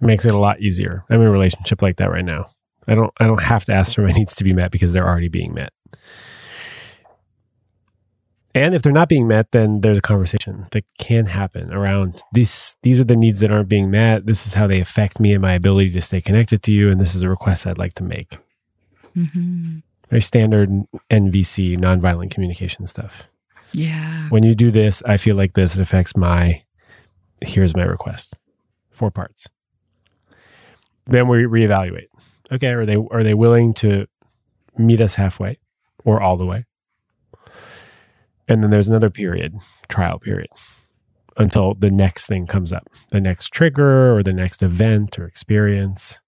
Makes 0.00 0.26
it 0.26 0.32
a 0.32 0.38
lot 0.38 0.60
easier. 0.60 1.04
I'm 1.08 1.20
in 1.22 1.28
a 1.28 1.30
relationship 1.30 1.80
like 1.80 1.96
that 1.96 2.10
right 2.10 2.24
now. 2.24 2.50
I 2.86 2.94
don't 2.94 3.12
I 3.18 3.26
don't 3.26 3.42
have 3.42 3.64
to 3.66 3.72
ask 3.72 3.94
for 3.94 4.02
my 4.02 4.12
needs 4.12 4.34
to 4.36 4.44
be 4.44 4.52
met 4.52 4.70
because 4.70 4.92
they're 4.92 5.08
already 5.08 5.28
being 5.28 5.54
met. 5.54 5.72
And 8.54 8.74
if 8.74 8.80
they're 8.80 8.92
not 8.92 9.10
being 9.10 9.28
met, 9.28 9.52
then 9.52 9.82
there's 9.82 9.98
a 9.98 10.02
conversation 10.02 10.66
that 10.70 10.84
can 10.98 11.26
happen 11.26 11.72
around 11.74 12.22
these 12.32 12.76
these 12.82 12.98
are 12.98 13.04
the 13.04 13.16
needs 13.16 13.40
that 13.40 13.50
aren't 13.50 13.68
being 13.68 13.90
met. 13.90 14.26
This 14.26 14.46
is 14.46 14.54
how 14.54 14.66
they 14.66 14.80
affect 14.80 15.20
me 15.20 15.32
and 15.32 15.42
my 15.42 15.52
ability 15.52 15.90
to 15.90 16.00
stay 16.00 16.22
connected 16.22 16.62
to 16.62 16.72
you. 16.72 16.90
And 16.90 16.98
this 16.98 17.14
is 17.14 17.22
a 17.22 17.28
request 17.28 17.66
I'd 17.66 17.78
like 17.78 17.94
to 17.94 18.04
make. 18.04 18.38
Mm-hmm. 19.14 19.78
Very 20.08 20.22
standard 20.22 20.70
NVC, 21.10 21.76
nonviolent 21.76 22.30
communication 22.30 22.86
stuff. 22.86 23.28
Yeah. 23.72 24.28
When 24.28 24.42
you 24.42 24.54
do 24.54 24.70
this, 24.70 25.02
I 25.04 25.16
feel 25.16 25.36
like 25.36 25.54
this, 25.54 25.76
it 25.76 25.82
affects 25.82 26.16
my 26.16 26.62
here's 27.42 27.76
my 27.76 27.82
request. 27.84 28.38
Four 28.90 29.10
parts. 29.10 29.48
Then 31.06 31.28
we 31.28 31.42
reevaluate. 31.42 32.08
Okay, 32.50 32.72
are 32.72 32.86
they 32.86 32.96
are 32.96 33.22
they 33.22 33.34
willing 33.34 33.74
to 33.74 34.06
meet 34.78 35.00
us 35.00 35.16
halfway 35.16 35.58
or 36.04 36.20
all 36.20 36.36
the 36.36 36.46
way? 36.46 36.64
And 38.48 38.62
then 38.62 38.70
there's 38.70 38.88
another 38.88 39.10
period, 39.10 39.56
trial 39.88 40.20
period, 40.20 40.50
until 41.36 41.74
the 41.74 41.90
next 41.90 42.26
thing 42.26 42.46
comes 42.46 42.72
up, 42.72 42.88
the 43.10 43.20
next 43.20 43.48
trigger 43.48 44.16
or 44.16 44.22
the 44.22 44.32
next 44.32 44.62
event 44.62 45.18
or 45.18 45.26
experience 45.26 46.20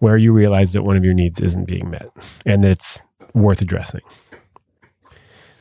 where 0.00 0.16
you 0.16 0.32
realize 0.32 0.72
that 0.72 0.82
one 0.82 0.96
of 0.96 1.04
your 1.04 1.14
needs 1.14 1.40
isn't 1.40 1.66
being 1.66 1.88
met 1.88 2.10
and 2.44 2.64
that 2.64 2.72
it's 2.72 3.00
worth 3.32 3.62
addressing. 3.62 4.00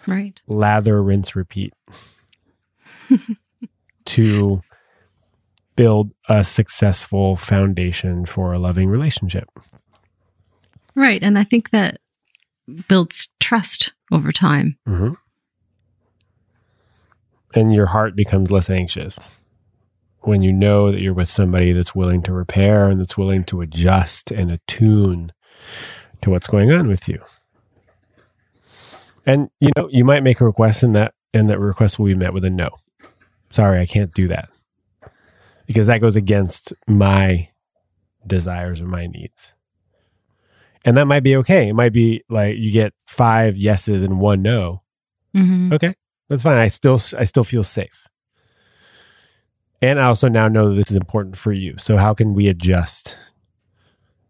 Right. 0.08 0.42
Lather, 0.48 1.04
rinse, 1.04 1.36
repeat 1.36 1.74
to 4.06 4.62
build 5.76 6.12
a 6.28 6.44
successful 6.44 7.36
foundation 7.36 8.26
for 8.26 8.54
a 8.54 8.60
loving 8.60 8.90
relationship. 8.90 9.50
Right. 10.96 11.22
And 11.22 11.38
I 11.38 11.44
think 11.44 11.70
that 11.70 12.00
builds 12.88 13.30
trust 13.40 13.94
over 14.12 14.32
time. 14.32 14.78
Mm-hmm. 14.88 15.14
And 17.56 17.74
your 17.74 17.88
heart 17.88 18.16
becomes 18.16 18.52
less 18.52 18.70
anxious 18.70 19.38
when 20.22 20.42
you 20.42 20.52
know 20.52 20.92
that 20.92 21.02
you're 21.02 21.14
with 21.14 21.30
somebody 21.30 21.72
that's 21.72 21.96
willing 21.96 22.22
to 22.24 22.34
repair 22.34 22.90
and 22.90 23.00
that's 23.00 23.18
willing 23.18 23.44
to 23.46 23.62
adjust 23.62 24.32
and 24.32 24.52
attune 24.52 25.32
to 26.22 26.30
what's 26.30 26.48
going 26.48 26.72
on 26.72 26.88
with 26.88 27.08
you. 27.08 27.22
And 29.26 29.50
you 29.60 29.72
know, 29.76 29.88
you 29.92 30.04
might 30.04 30.24
make 30.24 30.42
a 30.42 30.46
request 30.46 30.84
and 30.84 30.96
that 30.96 31.14
and 31.34 31.50
that 31.50 31.60
request 31.60 32.00
will 32.00 32.08
be 32.08 32.16
met 32.16 32.34
with 32.34 32.44
a 32.44 32.50
no. 32.50 32.70
Sorry, 33.52 33.80
I 33.80 33.86
can't 33.86 34.14
do 34.14 34.28
that. 34.30 34.50
Because 35.66 35.88
that 35.88 36.02
goes 36.02 36.16
against 36.16 36.74
my 36.88 37.50
desires 38.26 38.82
or 38.82 38.88
my 38.88 39.08
needs. 39.08 39.54
And 40.84 40.98
that 40.98 41.06
might 41.06 41.24
be 41.24 41.36
okay. 41.38 41.70
It 41.70 41.74
might 41.74 41.94
be 41.94 42.24
like 42.30 42.58
you 42.58 42.72
get 42.72 42.94
five 43.08 43.58
yeses 43.58 44.02
and 44.02 44.20
one 44.20 44.42
no. 44.42 44.82
Mm-hmm. 45.36 45.74
Okay, 45.74 45.94
that's 46.28 46.42
fine. 46.42 46.58
I 46.58 46.70
still 46.70 47.00
I 47.18 47.26
still 47.26 47.44
feel 47.44 47.64
safe. 47.64 48.08
And 49.82 50.00
I 50.00 50.06
also 50.06 50.28
now 50.28 50.48
know 50.48 50.70
that 50.70 50.76
this 50.76 50.90
is 50.90 50.96
important 50.96 51.38
for 51.38 51.54
you. 51.54 51.76
So 51.78 51.98
how 51.98 52.14
can 52.14 52.34
we 52.34 52.48
adjust 52.48 53.18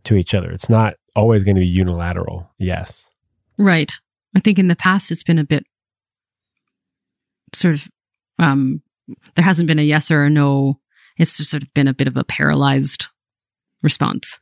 to 0.04 0.16
each 0.16 0.34
other? 0.34 0.52
It's 0.52 0.70
not 0.70 0.96
always 1.16 1.44
going 1.44 1.56
to 1.56 1.62
be 1.62 1.68
unilateral. 1.68 2.50
Yes. 2.58 3.10
Right. 3.58 3.92
I 4.36 4.40
think 4.40 4.60
in 4.60 4.68
the 4.68 4.76
past 4.76 5.12
it's 5.12 5.24
been 5.24 5.40
a 5.40 5.44
bit 5.44 5.66
sort 7.54 7.74
of 7.74 7.90
um 8.38 8.82
there 9.36 9.46
hasn't 9.46 9.68
been 9.68 9.80
a 9.80 9.84
yes 9.84 10.12
or 10.12 10.24
a 10.24 10.30
no. 10.30 10.80
It's 11.18 11.38
just 11.38 11.50
sort 11.50 11.64
of 11.64 11.74
been 11.74 11.88
a 11.88 11.94
bit 11.94 12.08
of 12.08 12.16
a 12.16 12.24
paralyzed 12.24 13.08
response 13.82 14.40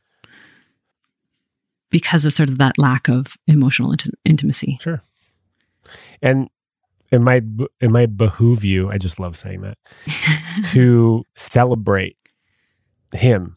because 1.90 2.24
of 2.24 2.32
sort 2.32 2.50
of 2.50 2.58
that 2.58 2.78
lack 2.78 3.08
of 3.08 3.36
emotional 3.46 3.92
int- 3.92 4.14
intimacy. 4.24 4.78
Sure. 4.82 5.00
And 6.20 6.50
it 7.10 7.20
might 7.20 7.42
it 7.80 7.90
might 7.90 8.16
behoove 8.16 8.64
you. 8.64 8.90
I 8.90 8.98
just 8.98 9.18
love 9.20 9.36
saying 9.36 9.62
that 9.62 9.78
to 10.72 11.24
celebrate 11.34 12.16
him 13.12 13.56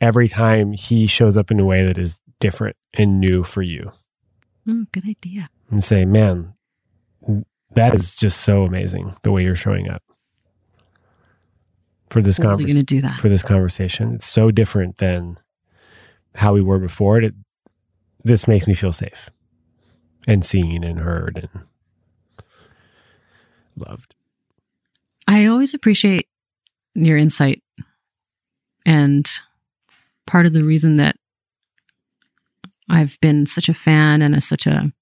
every 0.00 0.28
time 0.28 0.72
he 0.72 1.06
shows 1.06 1.36
up 1.36 1.50
in 1.50 1.58
a 1.60 1.64
way 1.64 1.84
that 1.84 1.98
is 1.98 2.20
different 2.40 2.76
and 2.94 3.20
new 3.20 3.42
for 3.42 3.62
you, 3.62 3.90
Mm, 4.66 4.90
good 4.92 5.06
idea. 5.08 5.48
and 5.70 5.82
say, 5.84 6.04
"Man, 6.04 6.54
that 7.74 7.94
is 7.94 8.16
just 8.16 8.40
so 8.42 8.64
amazing 8.64 9.14
the 9.22 9.30
way 9.32 9.44
you're 9.44 9.54
showing 9.56 9.88
up 9.88 10.02
for 12.10 12.22
this 12.22 12.36
Totally 12.36 12.50
conversation." 12.50 12.74
going 12.76 12.86
to 12.86 12.94
do 12.96 13.00
that. 13.02 13.20
For 13.20 13.28
this 13.28 13.42
conversation, 13.42 14.14
it's 14.14 14.26
so 14.28 14.50
different 14.50 14.98
than 14.98 15.38
how 16.36 16.52
we 16.54 16.60
were 16.62 16.78
before. 16.78 17.20
It 17.20 17.34
this 18.22 18.46
makes 18.46 18.66
me 18.66 18.74
feel 18.74 18.92
safe 18.92 19.30
and 20.26 20.44
seen 20.44 20.84
and 20.84 21.00
heard 21.00 21.38
and 21.52 21.64
loved. 23.80 24.14
I 25.26 25.46
always 25.46 25.74
appreciate 25.74 26.28
your 26.94 27.16
insight. 27.16 27.62
And 28.84 29.28
part 30.26 30.46
of 30.46 30.52
the 30.52 30.64
reason 30.64 30.96
that 30.96 31.16
I've 32.88 33.18
been 33.20 33.46
such 33.46 33.68
a 33.68 33.74
fan 33.74 34.22
and 34.22 34.34
a, 34.34 34.40
such 34.40 34.66
a 34.66 34.92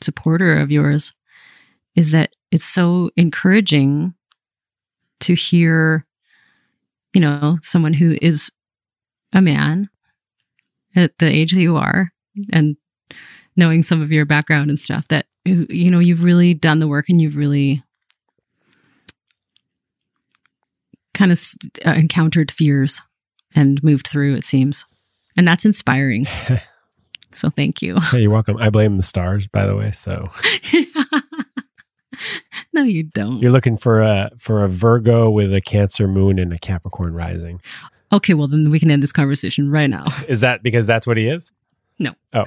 supporter 0.00 0.58
of 0.58 0.70
yours 0.70 1.12
is 1.94 2.12
that 2.12 2.34
it's 2.50 2.64
so 2.64 3.10
encouraging 3.16 4.14
to 5.20 5.34
hear, 5.34 6.06
you 7.12 7.20
know, 7.20 7.58
someone 7.62 7.92
who 7.92 8.16
is 8.22 8.50
a 9.32 9.40
man 9.40 9.88
at 10.94 11.18
the 11.18 11.26
age 11.26 11.52
that 11.52 11.62
you 11.62 11.76
are 11.76 12.12
and 12.52 12.76
knowing 13.56 13.82
some 13.82 14.00
of 14.00 14.12
your 14.12 14.24
background 14.24 14.70
and 14.70 14.78
stuff 14.78 15.08
that, 15.08 15.26
you 15.44 15.90
know, 15.90 15.98
you've 15.98 16.24
really 16.24 16.54
done 16.54 16.78
the 16.78 16.88
work 16.88 17.08
and 17.08 17.20
you've 17.20 17.36
really 17.36 17.82
kind 21.22 21.30
of 21.30 21.40
uh, 21.86 21.92
encountered 21.92 22.50
fears 22.50 23.00
and 23.54 23.82
moved 23.84 24.08
through, 24.08 24.34
it 24.34 24.44
seems. 24.44 24.84
And 25.36 25.46
that's 25.46 25.64
inspiring. 25.64 26.26
so 27.32 27.48
thank 27.48 27.80
you. 27.80 28.00
Hey, 28.00 28.22
you're 28.22 28.30
welcome. 28.30 28.56
I 28.56 28.70
blame 28.70 28.96
the 28.96 29.04
stars, 29.04 29.46
by 29.46 29.64
the 29.64 29.76
way. 29.76 29.92
So 29.92 30.30
no, 32.72 32.82
you 32.82 33.04
don't. 33.04 33.40
you're 33.40 33.52
looking 33.52 33.76
for 33.76 34.02
a 34.02 34.32
for 34.36 34.64
a 34.64 34.68
Virgo 34.68 35.30
with 35.30 35.54
a 35.54 35.60
Cancer 35.60 36.08
moon 36.08 36.40
and 36.40 36.52
a 36.52 36.58
Capricorn 36.58 37.14
rising. 37.14 37.60
okay, 38.12 38.34
well, 38.34 38.48
then 38.48 38.68
we 38.68 38.80
can 38.80 38.90
end 38.90 39.04
this 39.04 39.12
conversation 39.12 39.70
right 39.70 39.88
now. 39.88 40.06
Is 40.28 40.40
that 40.40 40.64
because 40.64 40.86
that's 40.86 41.06
what 41.06 41.16
he 41.16 41.28
is? 41.28 41.52
No. 42.00 42.14
Oh, 42.32 42.46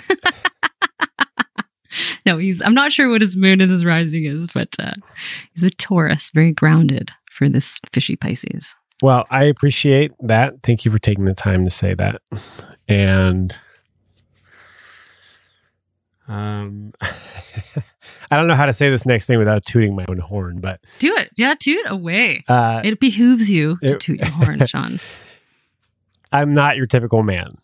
No, 2.26 2.40
he's, 2.40 2.62
I'm 2.62 2.74
not 2.74 2.92
sure 2.92 3.10
what 3.10 3.22
his 3.22 3.38
moon 3.38 3.62
and 3.62 3.72
his 3.72 3.86
rising 3.86 4.26
is, 4.26 4.48
but 4.54 4.76
uh, 4.80 4.96
he's 5.54 5.64
a 5.64 5.70
Taurus, 5.70 6.30
very 6.32 6.52
grounded 6.52 7.12
for 7.36 7.50
this 7.50 7.80
fishy 7.92 8.16
Pisces. 8.16 8.74
well, 9.02 9.26
I 9.30 9.44
appreciate 9.44 10.12
that. 10.22 10.64
Thank 10.64 10.86
you 10.86 10.92
for 10.92 11.00
taking 11.00 11.26
the 11.26 11.34
time 11.34 11.64
to 11.66 11.70
say 11.70 11.94
that. 11.96 12.22
And 12.88 13.56
um, 16.28 16.94
I 18.32 18.38
don't 18.38 18.48
know 18.48 18.56
how 18.56 18.66
to 18.66 18.74
say 18.74 18.90
this 18.90 19.06
next 19.06 19.28
thing 19.28 19.38
without 19.38 19.66
tooting 19.66 19.96
my 19.96 20.06
own 20.10 20.18
horn, 20.20 20.60
but 20.60 20.80
Do 21.00 21.14
it. 21.16 21.30
Yeah, 21.38 21.54
toot 21.60 21.86
away. 21.88 22.44
uh, 22.48 22.82
It 22.84 23.00
behooves 23.00 23.50
you 23.52 23.78
to 23.84 23.98
toot 23.98 24.20
your 24.20 24.32
horn, 24.32 24.66
Sean. 24.66 25.00
I'm 26.32 26.54
not 26.54 26.76
your 26.78 26.86
typical 26.88 27.22
man, 27.24 27.58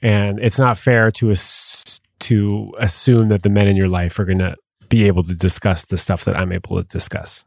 and 0.00 0.38
it's 0.38 0.58
not 0.58 0.78
fair 0.78 1.10
to 1.12 1.30
ass- 1.32 2.00
to 2.20 2.74
assume 2.78 3.28
that 3.30 3.42
the 3.42 3.48
men 3.50 3.66
in 3.66 3.76
your 3.76 3.88
life 3.88 4.18
are 4.18 4.24
going 4.24 4.38
to 4.38 4.54
be 4.88 5.06
able 5.06 5.22
to 5.24 5.34
discuss 5.34 5.84
the 5.86 5.96
stuff 5.98 6.24
that 6.24 6.36
I'm 6.36 6.52
able 6.52 6.76
to 6.76 6.84
discuss 6.84 7.44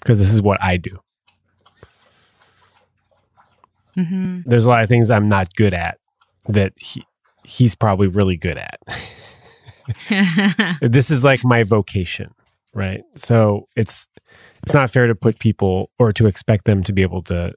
because 0.00 0.18
this 0.18 0.32
is 0.32 0.42
what 0.42 0.62
I 0.62 0.76
do. 0.76 0.98
hmm 3.94 4.40
There's 4.44 4.66
a 4.66 4.68
lot 4.70 4.82
of 4.82 4.88
things 4.88 5.10
I'm 5.10 5.28
not 5.28 5.54
good 5.54 5.74
at 5.74 5.98
that 6.48 6.72
he 6.78 7.04
he's 7.44 7.74
probably 7.74 8.06
really 8.08 8.36
good 8.36 8.58
at. 8.58 8.80
this 10.80 11.10
is 11.10 11.24
like 11.24 11.44
my 11.44 11.62
vocation, 11.64 12.32
right? 12.74 13.02
So 13.16 13.66
it's 13.76 14.08
it's 14.62 14.74
not 14.74 14.90
fair 14.90 15.06
to 15.06 15.14
put 15.14 15.38
people 15.38 15.90
or 15.98 16.12
to 16.12 16.26
expect 16.26 16.64
them 16.64 16.82
to 16.84 16.92
be 16.92 17.02
able 17.02 17.22
to 17.24 17.54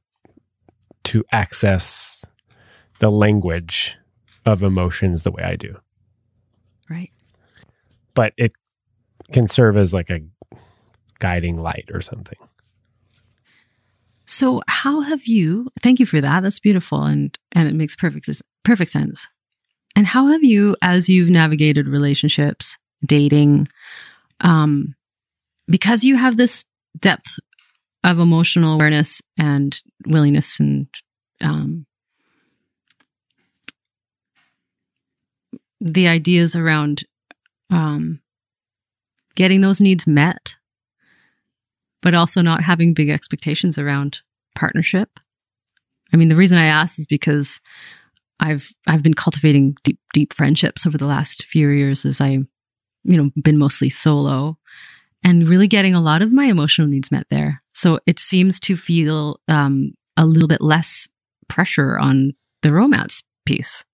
to 1.05 1.23
access 1.31 2.19
the 2.99 3.11
language 3.11 3.97
of 4.45 4.63
emotions 4.63 5.23
the 5.23 5.31
way 5.31 5.43
I 5.43 5.55
do. 5.55 5.77
right. 6.89 7.11
But 8.15 8.33
it 8.37 8.53
can 9.31 9.47
serve 9.47 9.77
as 9.77 9.93
like 9.93 10.09
a 10.09 10.19
guiding 11.23 11.55
light 11.55 11.89
or 11.93 12.01
something. 12.01 12.37
So, 14.25 14.61
how 14.67 14.99
have 14.99 15.25
you? 15.25 15.69
Thank 15.81 16.01
you 16.01 16.05
for 16.05 16.19
that. 16.19 16.43
That's 16.43 16.59
beautiful, 16.59 17.03
and 17.03 17.37
and 17.53 17.67
it 17.69 17.73
makes 17.73 17.95
perfect 17.95 18.29
perfect 18.65 18.91
sense. 18.91 19.27
And 19.95 20.05
how 20.05 20.27
have 20.27 20.43
you, 20.43 20.75
as 20.81 21.07
you've 21.07 21.29
navigated 21.29 21.87
relationships, 21.87 22.77
dating, 23.05 23.69
um, 24.41 24.95
because 25.67 26.03
you 26.03 26.17
have 26.17 26.35
this 26.35 26.65
depth 26.99 27.39
of 28.03 28.19
emotional 28.19 28.73
awareness 28.73 29.21
and 29.37 29.81
willingness 30.05 30.59
and 30.59 30.87
um, 31.41 31.85
the 35.79 36.07
ideas 36.07 36.53
around 36.53 37.05
um, 37.69 38.19
getting 39.35 39.61
those 39.61 39.79
needs 39.79 40.05
met, 40.05 40.55
but 42.03 42.13
also 42.13 42.41
not 42.41 42.63
having 42.63 42.93
big 42.93 43.09
expectations 43.09 43.79
around 43.79 44.21
partnership. 44.53 45.19
I 46.13 46.17
mean, 46.17 46.27
the 46.27 46.35
reason 46.35 46.59
I 46.59 46.65
ask 46.65 46.99
is 46.99 47.07
because 47.07 47.59
I've 48.39 48.71
I've 48.85 49.01
been 49.01 49.15
cultivating 49.15 49.75
deep 49.83 49.99
deep 50.13 50.33
friendships 50.33 50.85
over 50.85 50.97
the 50.97 51.07
last 51.07 51.45
few 51.45 51.69
years 51.69 52.05
as 52.05 52.21
I, 52.21 52.29
you 52.29 53.17
know, 53.17 53.31
been 53.41 53.57
mostly 53.57 53.89
solo, 53.89 54.59
and 55.23 55.47
really 55.47 55.67
getting 55.67 55.95
a 55.95 56.01
lot 56.01 56.21
of 56.21 56.31
my 56.31 56.45
emotional 56.45 56.87
needs 56.87 57.09
met 57.09 57.27
there. 57.29 57.63
So 57.73 57.99
it 58.05 58.19
seems 58.19 58.59
to 58.61 58.75
feel 58.75 59.39
um, 59.47 59.93
a 60.17 60.25
little 60.25 60.49
bit 60.49 60.61
less 60.61 61.07
pressure 61.47 61.97
on 61.97 62.33
the 62.61 62.71
romance 62.71 63.23
piece. 63.45 63.85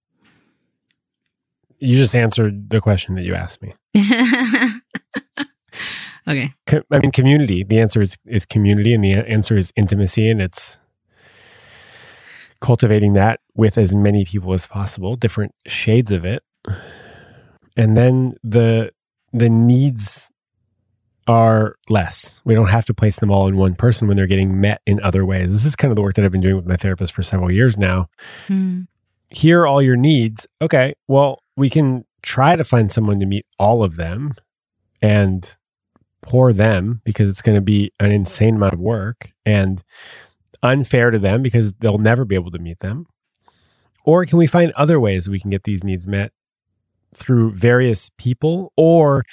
You 1.78 1.96
just 1.96 2.16
answered 2.16 2.70
the 2.70 2.82
question 2.82 3.16
that 3.16 3.24
you 3.24 3.36
asked 3.36 3.62
me. 3.62 3.74
okay. 6.28 6.54
I 6.92 7.00
mean, 7.00 7.12
community. 7.12 7.64
The 7.64 7.80
answer 7.80 8.02
is 8.02 8.18
is 8.26 8.46
community, 8.46 8.94
and 8.94 9.04
the 9.04 9.14
answer 9.14 9.56
is 9.56 9.72
intimacy, 9.76 10.30
and 10.30 10.42
it's 10.42 10.78
cultivating 12.62 13.14
that 13.14 13.40
with 13.56 13.78
as 13.78 13.96
many 13.96 14.26
people 14.26 14.54
as 14.54 14.68
possible, 14.68 15.16
different 15.16 15.54
shades 15.66 16.12
of 16.12 16.26
it, 16.26 16.44
and 17.78 17.96
then 17.96 18.36
the 18.44 18.92
the 19.32 19.50
needs 19.50 20.32
are 21.28 21.76
less. 21.90 22.42
We 22.44 22.56
don't 22.56 22.70
have 22.70 22.86
to 22.86 22.94
place 22.94 23.20
them 23.20 23.30
all 23.30 23.48
in 23.48 23.56
one 23.56 23.76
person 23.76 24.08
when 24.08 24.18
they're 24.18 24.26
getting 24.26 24.60
met 24.60 24.82
in 24.88 25.00
other 25.02 25.26
ways. 25.26 25.52
This 25.52 25.64
is 25.64 25.76
kind 25.76 25.92
of 25.92 25.96
the 25.96 26.02
work 26.02 26.16
that 26.16 26.26
I've 26.26 26.32
been 26.32 26.42
doing 26.42 26.56
with 26.56 26.66
my 26.66 26.76
therapist 26.76 27.14
for 27.14 27.22
several 27.22 27.52
years 27.52 27.78
now. 27.78 28.08
Mm. 28.48 28.88
Here 29.30 29.62
are 29.62 29.68
all 29.68 29.80
your 29.82 29.96
needs. 29.96 30.48
Okay, 30.60 30.96
well, 31.08 31.44
we 31.56 31.70
can 31.70 32.06
try 32.24 32.56
to 32.56 32.64
find 32.64 32.92
someone 32.92 33.20
to 33.20 33.28
meet 33.28 33.46
all 33.60 33.84
of 33.84 33.96
them 33.96 34.34
and 35.04 35.56
pour 36.30 36.54
them 36.54 37.02
because 37.04 37.28
it's 37.28 37.42
going 37.42 37.56
to 37.56 37.62
be 37.62 37.92
an 38.00 38.12
insane 38.12 38.56
amount 38.56 38.74
of 38.74 38.80
work 38.80 39.32
and 39.48 39.84
unfair 40.62 41.10
to 41.10 41.18
them 41.18 41.42
because 41.42 41.74
they'll 41.74 41.98
never 41.98 42.24
be 42.24 42.36
able 42.36 42.52
to 42.52 42.60
meet 42.60 42.80
them. 42.80 43.08
Or 44.06 44.24
can 44.26 44.38
we 44.38 44.46
find 44.46 44.72
other 44.74 45.00
ways 45.00 45.28
we 45.28 45.40
can 45.40 45.50
get 45.50 45.64
these 45.64 45.84
needs 45.84 46.08
met 46.08 46.32
through 47.16 47.54
various 47.54 48.12
people 48.20 48.72
or 48.78 49.24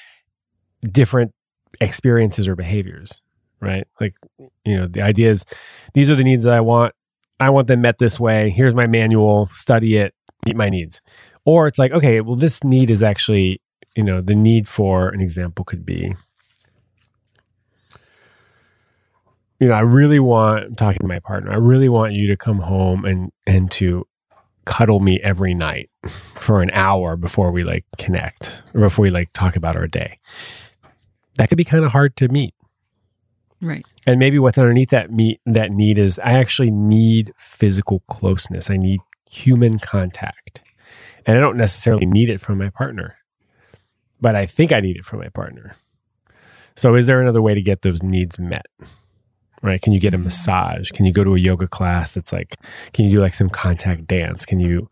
different 0.90 1.34
experiences 1.82 2.48
or 2.48 2.56
behaviors, 2.56 3.20
right? 3.60 3.86
Like, 4.00 4.14
you 4.64 4.76
know, 4.76 4.86
the 4.86 5.02
idea 5.02 5.30
is 5.30 5.44
these 5.92 6.08
are 6.08 6.16
the 6.16 6.24
needs 6.24 6.44
that 6.44 6.54
I 6.54 6.60
want. 6.62 6.94
I 7.38 7.50
want 7.50 7.68
them 7.68 7.82
met 7.82 7.98
this 7.98 8.18
way. 8.18 8.48
Here's 8.48 8.74
my 8.74 8.86
manual, 8.86 9.50
study 9.52 9.96
it, 9.96 10.14
meet 10.46 10.56
my 10.56 10.70
needs. 10.70 11.02
Or 11.44 11.66
it's 11.66 11.78
like, 11.78 11.92
okay, 11.92 12.22
well, 12.22 12.36
this 12.36 12.64
need 12.64 12.90
is 12.90 13.02
actually, 13.02 13.60
you 13.94 14.02
know, 14.02 14.22
the 14.22 14.34
need 14.34 14.66
for 14.66 15.10
an 15.10 15.20
example 15.20 15.62
could 15.62 15.84
be, 15.84 16.14
you 19.58 19.68
know, 19.68 19.74
I 19.74 19.80
really 19.80 20.20
want, 20.20 20.64
I'm 20.64 20.76
talking 20.76 21.00
to 21.00 21.06
my 21.06 21.20
partner, 21.20 21.52
I 21.52 21.56
really 21.56 21.88
want 21.88 22.12
you 22.12 22.26
to 22.28 22.36
come 22.36 22.58
home 22.58 23.04
and, 23.04 23.32
and 23.46 23.70
to 23.72 24.06
cuddle 24.64 25.00
me 25.00 25.20
every 25.22 25.54
night 25.54 25.90
for 26.08 26.62
an 26.62 26.70
hour 26.72 27.16
before 27.16 27.50
we 27.50 27.64
like 27.64 27.84
connect 27.98 28.62
or 28.74 28.82
before 28.82 29.02
we 29.04 29.10
like 29.10 29.32
talk 29.32 29.56
about 29.56 29.76
our 29.76 29.86
day 29.86 30.18
that 31.36 31.48
could 31.48 31.58
be 31.58 31.64
kind 31.64 31.84
of 31.84 31.92
hard 31.92 32.16
to 32.16 32.28
meet. 32.28 32.54
Right. 33.60 33.86
And 34.06 34.18
maybe 34.18 34.38
what's 34.38 34.58
underneath 34.58 34.90
that 34.90 35.10
meet 35.10 35.40
that 35.46 35.70
need 35.70 35.98
is 35.98 36.18
I 36.18 36.32
actually 36.32 36.70
need 36.70 37.32
physical 37.36 38.02
closeness. 38.08 38.70
I 38.70 38.76
need 38.76 39.00
human 39.30 39.78
contact. 39.78 40.62
And 41.24 41.36
I 41.36 41.40
don't 41.40 41.56
necessarily 41.56 42.06
need 42.06 42.28
it 42.28 42.40
from 42.40 42.58
my 42.58 42.70
partner. 42.70 43.16
But 44.20 44.36
I 44.36 44.46
think 44.46 44.72
I 44.72 44.80
need 44.80 44.96
it 44.96 45.04
from 45.04 45.20
my 45.20 45.28
partner. 45.28 45.76
So 46.74 46.94
is 46.94 47.06
there 47.06 47.20
another 47.20 47.42
way 47.42 47.54
to 47.54 47.62
get 47.62 47.82
those 47.82 48.02
needs 48.02 48.38
met? 48.38 48.66
Right? 49.62 49.80
Can 49.80 49.92
you 49.92 50.00
get 50.00 50.14
a 50.14 50.16
mm-hmm. 50.16 50.24
massage? 50.24 50.90
Can 50.90 51.06
you 51.06 51.12
go 51.12 51.24
to 51.24 51.34
a 51.34 51.38
yoga 51.38 51.66
class 51.66 52.14
that's 52.14 52.32
like 52.32 52.56
can 52.92 53.06
you 53.06 53.10
do 53.10 53.20
like 53.20 53.34
some 53.34 53.50
contact 53.50 54.06
dance? 54.06 54.44
Can 54.44 54.60
you 54.60 54.88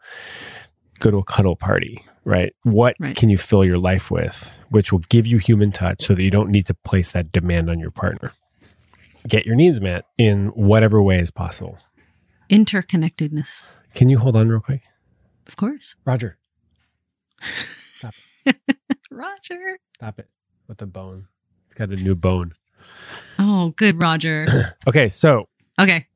go 1.00 1.10
to 1.10 1.18
a 1.18 1.24
cuddle 1.24 1.56
party? 1.56 2.02
right? 2.24 2.54
What 2.62 2.96
right. 2.98 3.16
can 3.16 3.28
you 3.28 3.38
fill 3.38 3.64
your 3.64 3.78
life 3.78 4.10
with, 4.10 4.54
which 4.70 4.90
will 4.92 5.00
give 5.10 5.26
you 5.26 5.38
human 5.38 5.70
touch 5.72 6.02
so 6.02 6.14
that 6.14 6.22
you 6.22 6.30
don't 6.30 6.50
need 6.50 6.66
to 6.66 6.74
place 6.74 7.12
that 7.12 7.30
demand 7.32 7.70
on 7.70 7.78
your 7.78 7.90
partner? 7.90 8.32
Get 9.28 9.46
your 9.46 9.54
needs 9.54 9.80
met 9.80 10.04
in 10.18 10.48
whatever 10.48 11.02
way 11.02 11.18
is 11.18 11.30
possible. 11.30 11.78
Interconnectedness. 12.50 13.64
Can 13.94 14.08
you 14.08 14.18
hold 14.18 14.36
on 14.36 14.48
real 14.48 14.60
quick? 14.60 14.82
Of 15.46 15.56
course. 15.56 15.94
Roger. 16.04 16.38
Stop. 17.96 18.14
Roger. 19.10 19.78
Stop 19.94 20.18
it 20.18 20.28
with 20.68 20.78
the 20.78 20.86
bone. 20.86 21.28
It's 21.66 21.74
got 21.74 21.90
a 21.90 21.96
new 21.96 22.14
bone. 22.14 22.52
Oh, 23.38 23.70
good, 23.76 24.00
Roger. 24.00 24.46
okay, 24.88 25.08
so. 25.08 25.48
Okay. 25.78 26.06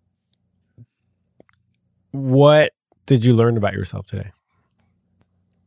What 2.12 2.72
did 3.06 3.24
you 3.24 3.34
learn 3.34 3.56
about 3.56 3.74
yourself 3.74 4.06
today? 4.06 4.30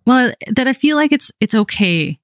Well, 0.06 0.34
that 0.48 0.68
I 0.68 0.74
feel 0.74 0.96
like 0.96 1.12
it's 1.12 1.32
it's 1.40 1.56
okay 1.56 2.20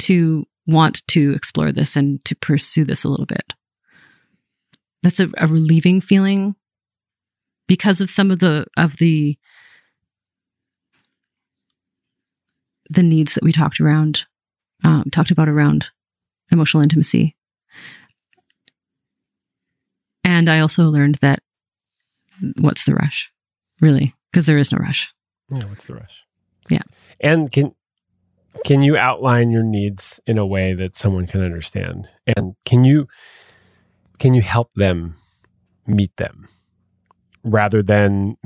to 0.00 0.46
want 0.66 1.06
to 1.08 1.32
explore 1.32 1.72
this 1.72 1.96
and 1.96 2.24
to 2.24 2.36
pursue 2.36 2.84
this 2.84 3.04
a 3.04 3.08
little 3.08 3.26
bit. 3.26 3.54
That's 5.02 5.20
a, 5.20 5.28
a 5.38 5.46
relieving 5.46 6.00
feeling 6.00 6.54
because 7.66 8.00
of 8.00 8.10
some 8.10 8.30
of 8.30 8.38
the 8.40 8.66
of 8.76 8.96
the 8.98 9.38
the 12.90 13.02
needs 13.02 13.34
that 13.34 13.42
we 13.42 13.52
talked 13.52 13.80
around 13.80 14.26
um, 14.82 15.04
talked 15.10 15.30
about 15.30 15.48
around 15.48 15.86
emotional 16.50 16.82
intimacy 16.82 17.34
and 20.34 20.48
i 20.48 20.58
also 20.58 20.84
learned 20.84 21.16
that 21.16 21.40
what's 22.60 22.84
the 22.84 22.94
rush 22.94 23.30
really 23.80 24.12
because 24.30 24.46
there 24.46 24.58
is 24.58 24.72
no 24.72 24.78
rush 24.78 25.12
yeah 25.56 25.64
what's 25.66 25.84
the 25.84 25.94
rush 25.94 26.24
yeah 26.68 26.82
and 27.20 27.52
can 27.52 27.72
can 28.64 28.82
you 28.82 28.96
outline 28.96 29.50
your 29.50 29.62
needs 29.62 30.20
in 30.26 30.38
a 30.38 30.46
way 30.46 30.72
that 30.74 30.96
someone 30.96 31.26
can 31.26 31.42
understand? 31.42 32.08
And 32.36 32.54
can 32.64 32.84
you 32.84 33.08
can 34.18 34.34
you 34.34 34.42
help 34.42 34.72
them 34.74 35.16
meet 35.86 36.16
them 36.16 36.48
rather 37.42 37.82
than 37.82 38.36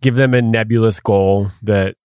give 0.00 0.14
them 0.16 0.34
a 0.34 0.42
nebulous 0.42 1.00
goal 1.00 1.50
that 1.62 1.96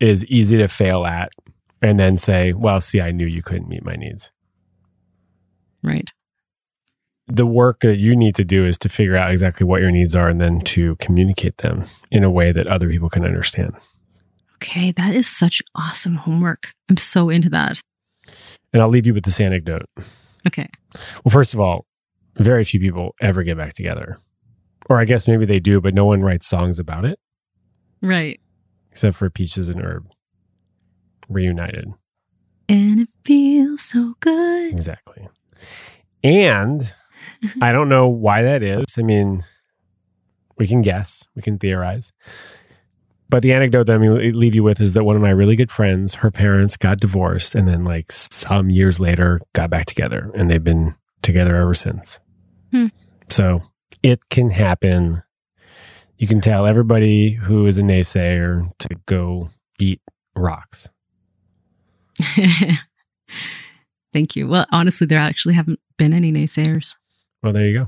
is 0.00 0.24
easy 0.26 0.58
to 0.58 0.68
fail 0.68 1.06
at 1.06 1.32
and 1.80 1.98
then 1.98 2.18
say, 2.18 2.52
"Well, 2.52 2.80
see, 2.80 3.00
I 3.00 3.12
knew 3.12 3.26
you 3.26 3.42
couldn't 3.42 3.68
meet 3.68 3.84
my 3.84 3.94
needs." 3.94 4.30
Right. 5.82 6.12
The 7.28 7.46
work 7.46 7.80
that 7.80 7.98
you 7.98 8.16
need 8.16 8.34
to 8.36 8.44
do 8.44 8.64
is 8.64 8.78
to 8.78 8.88
figure 8.88 9.16
out 9.16 9.30
exactly 9.30 9.66
what 9.66 9.82
your 9.82 9.90
needs 9.90 10.16
are 10.16 10.28
and 10.28 10.40
then 10.40 10.60
to 10.60 10.96
communicate 10.96 11.58
them 11.58 11.84
in 12.10 12.24
a 12.24 12.30
way 12.30 12.52
that 12.52 12.66
other 12.66 12.88
people 12.88 13.10
can 13.10 13.24
understand. 13.24 13.76
Okay, 14.56 14.92
that 14.92 15.14
is 15.14 15.28
such 15.28 15.62
awesome 15.74 16.16
homework. 16.16 16.72
I'm 16.88 16.96
so 16.96 17.28
into 17.28 17.50
that. 17.50 17.80
And 18.72 18.82
I'll 18.82 18.88
leave 18.88 19.06
you 19.06 19.14
with 19.14 19.24
this 19.24 19.40
anecdote. 19.40 19.86
Okay. 20.46 20.68
Well, 21.22 21.30
first 21.30 21.54
of 21.54 21.60
all, 21.60 21.86
very 22.36 22.64
few 22.64 22.80
people 22.80 23.14
ever 23.20 23.42
get 23.42 23.56
back 23.56 23.74
together. 23.74 24.18
Or 24.88 24.98
I 24.98 25.04
guess 25.04 25.28
maybe 25.28 25.44
they 25.44 25.60
do, 25.60 25.80
but 25.80 25.94
no 25.94 26.06
one 26.06 26.22
writes 26.22 26.48
songs 26.48 26.80
about 26.80 27.04
it. 27.04 27.18
Right. 28.00 28.40
Except 28.90 29.16
for 29.16 29.28
Peaches 29.28 29.68
and 29.68 29.80
Herb 29.82 30.08
reunited. 31.28 31.92
And 32.68 33.00
it 33.00 33.08
feels 33.24 33.82
so 33.82 34.14
good. 34.20 34.72
Exactly. 34.72 35.28
And 36.24 36.92
I 37.62 37.72
don't 37.72 37.88
know 37.88 38.08
why 38.08 38.42
that 38.42 38.62
is. 38.62 38.86
I 38.98 39.02
mean, 39.02 39.44
we 40.56 40.66
can 40.66 40.82
guess, 40.82 41.26
we 41.34 41.42
can 41.42 41.58
theorize. 41.58 42.12
But 43.30 43.42
the 43.42 43.52
anecdote 43.52 43.84
that 43.84 43.94
I'm 43.94 44.02
going 44.02 44.32
to 44.32 44.36
leave 44.36 44.54
you 44.54 44.62
with 44.62 44.80
is 44.80 44.94
that 44.94 45.04
one 45.04 45.14
of 45.14 45.20
my 45.22 45.30
really 45.30 45.54
good 45.54 45.70
friends, 45.70 46.16
her 46.16 46.30
parents 46.30 46.76
got 46.76 46.98
divorced 46.98 47.54
and 47.54 47.68
then, 47.68 47.84
like, 47.84 48.10
some 48.10 48.70
years 48.70 48.98
later, 48.98 49.38
got 49.52 49.68
back 49.68 49.84
together 49.84 50.30
and 50.34 50.50
they've 50.50 50.64
been 50.64 50.94
together 51.20 51.56
ever 51.56 51.74
since. 51.74 52.18
Hmm. 52.72 52.86
So 53.28 53.60
it 54.02 54.30
can 54.30 54.48
happen. 54.48 55.22
You 56.16 56.26
can 56.26 56.40
tell 56.40 56.66
everybody 56.66 57.32
who 57.32 57.66
is 57.66 57.78
a 57.78 57.82
naysayer 57.82 58.70
to 58.78 58.88
go 59.04 59.50
eat 59.78 60.00
rocks. 60.34 60.88
Thank 64.12 64.36
you. 64.36 64.48
Well, 64.48 64.66
honestly, 64.72 65.06
there 65.06 65.20
actually 65.20 65.54
haven't 65.54 65.80
been 65.98 66.14
any 66.14 66.32
naysayers. 66.32 66.96
Well, 67.42 67.52
there 67.52 67.66
you 67.66 67.78
go. 67.80 67.86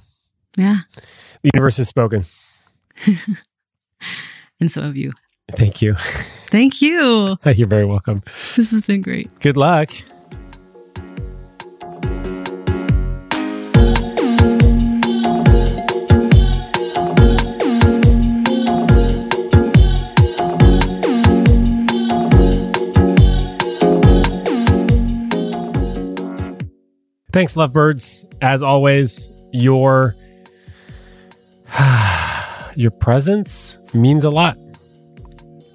Yeah. 0.56 0.80
The 1.42 1.50
universe 1.54 1.76
has 1.78 1.88
spoken. 1.88 2.24
And 4.60 4.70
so 4.70 4.82
have 4.82 4.96
you. 4.96 5.12
Thank 5.52 5.80
you. 5.80 5.94
Thank 6.50 6.82
you. 6.82 7.38
You're 7.44 7.66
very 7.66 7.86
welcome. 7.86 8.22
This 8.56 8.70
has 8.72 8.82
been 8.82 9.00
great. 9.00 9.30
Good 9.40 9.56
luck. 9.56 9.90
Thanks, 27.32 27.56
lovebirds. 27.56 28.26
As 28.42 28.62
always, 28.62 29.29
your 29.52 30.16
your 32.76 32.90
presence 32.90 33.78
means 33.94 34.24
a 34.24 34.30
lot. 34.30 34.56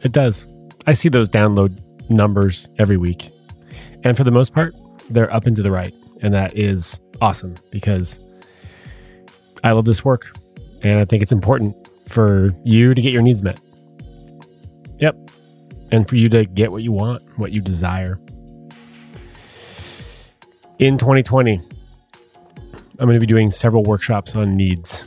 It 0.03 0.11
does. 0.11 0.47
I 0.87 0.93
see 0.93 1.09
those 1.09 1.29
download 1.29 1.81
numbers 2.09 2.69
every 2.77 2.97
week. 2.97 3.29
And 4.03 4.15
for 4.15 4.23
the 4.23 4.31
most 4.31 4.53
part, 4.53 4.75
they're 5.09 5.33
up 5.33 5.45
and 5.45 5.55
to 5.55 5.63
the 5.63 5.71
right. 5.71 5.93
And 6.21 6.33
that 6.33 6.57
is 6.57 6.99
awesome 7.21 7.55
because 7.71 8.19
I 9.63 9.71
love 9.71 9.85
this 9.85 10.05
work. 10.05 10.35
And 10.83 10.99
I 10.99 11.05
think 11.05 11.23
it's 11.23 11.31
important 11.31 11.75
for 12.07 12.53
you 12.63 12.93
to 12.93 13.01
get 13.01 13.11
your 13.11 13.21
needs 13.21 13.41
met. 13.41 13.59
Yep. 14.99 15.17
And 15.91 16.07
for 16.07 16.15
you 16.15 16.29
to 16.29 16.45
get 16.45 16.71
what 16.71 16.83
you 16.83 16.91
want, 16.91 17.23
what 17.37 17.51
you 17.51 17.61
desire. 17.61 18.19
In 20.77 20.97
2020, 20.97 21.59
I'm 22.97 23.07
going 23.07 23.15
to 23.15 23.19
be 23.19 23.25
doing 23.25 23.51
several 23.51 23.83
workshops 23.83 24.35
on 24.35 24.55
needs 24.55 25.03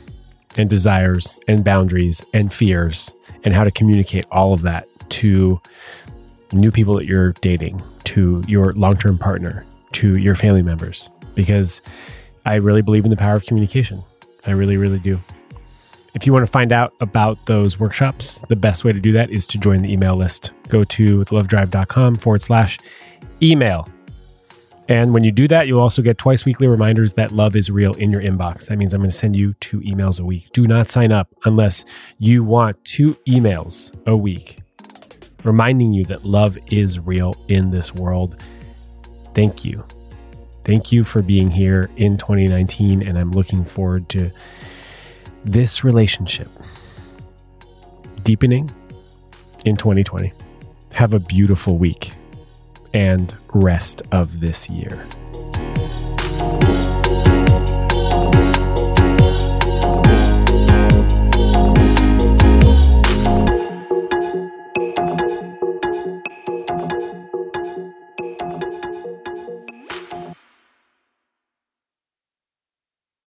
and 0.57 0.69
desires 0.69 1.39
and 1.47 1.63
boundaries 1.63 2.23
and 2.33 2.53
fears 2.53 3.11
and 3.43 3.53
how 3.53 3.63
to 3.63 3.71
communicate 3.71 4.25
all 4.31 4.53
of 4.53 4.61
that 4.61 4.87
to 5.09 5.59
new 6.51 6.71
people 6.71 6.95
that 6.95 7.05
you're 7.05 7.31
dating, 7.33 7.81
to 8.03 8.43
your 8.47 8.73
long 8.73 8.95
term 8.95 9.17
partner, 9.17 9.65
to 9.93 10.17
your 10.17 10.35
family 10.35 10.61
members, 10.61 11.09
because 11.33 11.81
I 12.45 12.55
really 12.55 12.83
believe 12.83 13.05
in 13.05 13.11
the 13.11 13.17
power 13.17 13.35
of 13.35 13.45
communication. 13.45 14.03
I 14.45 14.51
really, 14.51 14.77
really 14.77 14.99
do. 14.99 15.19
If 16.13 16.25
you 16.25 16.33
want 16.33 16.45
to 16.45 16.51
find 16.51 16.71
out 16.71 16.93
about 17.01 17.43
those 17.45 17.79
workshops, 17.79 18.39
the 18.49 18.55
best 18.55 18.83
way 18.83 18.93
to 18.93 18.99
do 18.99 19.11
that 19.13 19.29
is 19.29 19.47
to 19.47 19.57
join 19.57 19.81
the 19.81 19.91
email 19.91 20.15
list. 20.15 20.51
Go 20.67 20.83
to 20.83 21.23
thelovedrive.com 21.25 22.17
forward 22.17 22.43
slash 22.43 22.79
email. 23.41 23.87
And 24.89 25.13
when 25.13 25.23
you 25.23 25.31
do 25.31 25.47
that, 25.47 25.67
you'll 25.67 25.79
also 25.79 26.01
get 26.01 26.17
twice 26.17 26.45
weekly 26.45 26.67
reminders 26.67 27.13
that 27.13 27.31
love 27.31 27.55
is 27.55 27.69
real 27.69 27.93
in 27.93 28.11
your 28.11 28.21
inbox. 28.21 28.67
That 28.67 28.77
means 28.77 28.93
I'm 28.93 29.01
going 29.01 29.11
to 29.11 29.15
send 29.15 29.35
you 29.35 29.53
two 29.59 29.81
emails 29.81 30.19
a 30.19 30.25
week. 30.25 30.51
Do 30.51 30.65
not 30.65 30.89
sign 30.89 31.11
up 31.11 31.29
unless 31.45 31.85
you 32.17 32.43
want 32.43 32.83
two 32.83 33.13
emails 33.27 33.95
a 34.07 34.17
week 34.17 34.59
reminding 35.43 35.93
you 35.93 36.05
that 36.05 36.25
love 36.25 36.57
is 36.67 36.99
real 36.99 37.35
in 37.47 37.69
this 37.69 37.93
world. 37.93 38.43
Thank 39.33 39.63
you. 39.63 39.85
Thank 40.65 40.91
you 40.91 41.03
for 41.03 41.21
being 41.21 41.51
here 41.51 41.89
in 41.95 42.17
2019. 42.17 43.07
And 43.07 43.17
I'm 43.17 43.31
looking 43.31 43.63
forward 43.63 44.09
to 44.09 44.31
this 45.45 45.83
relationship 45.83 46.49
deepening 48.23 48.69
in 49.65 49.77
2020. 49.77 50.33
Have 50.93 51.13
a 51.13 51.19
beautiful 51.19 51.77
week 51.77 52.13
and 52.93 53.35
rest 53.53 54.01
of 54.11 54.39
this 54.39 54.69
year. 54.69 55.05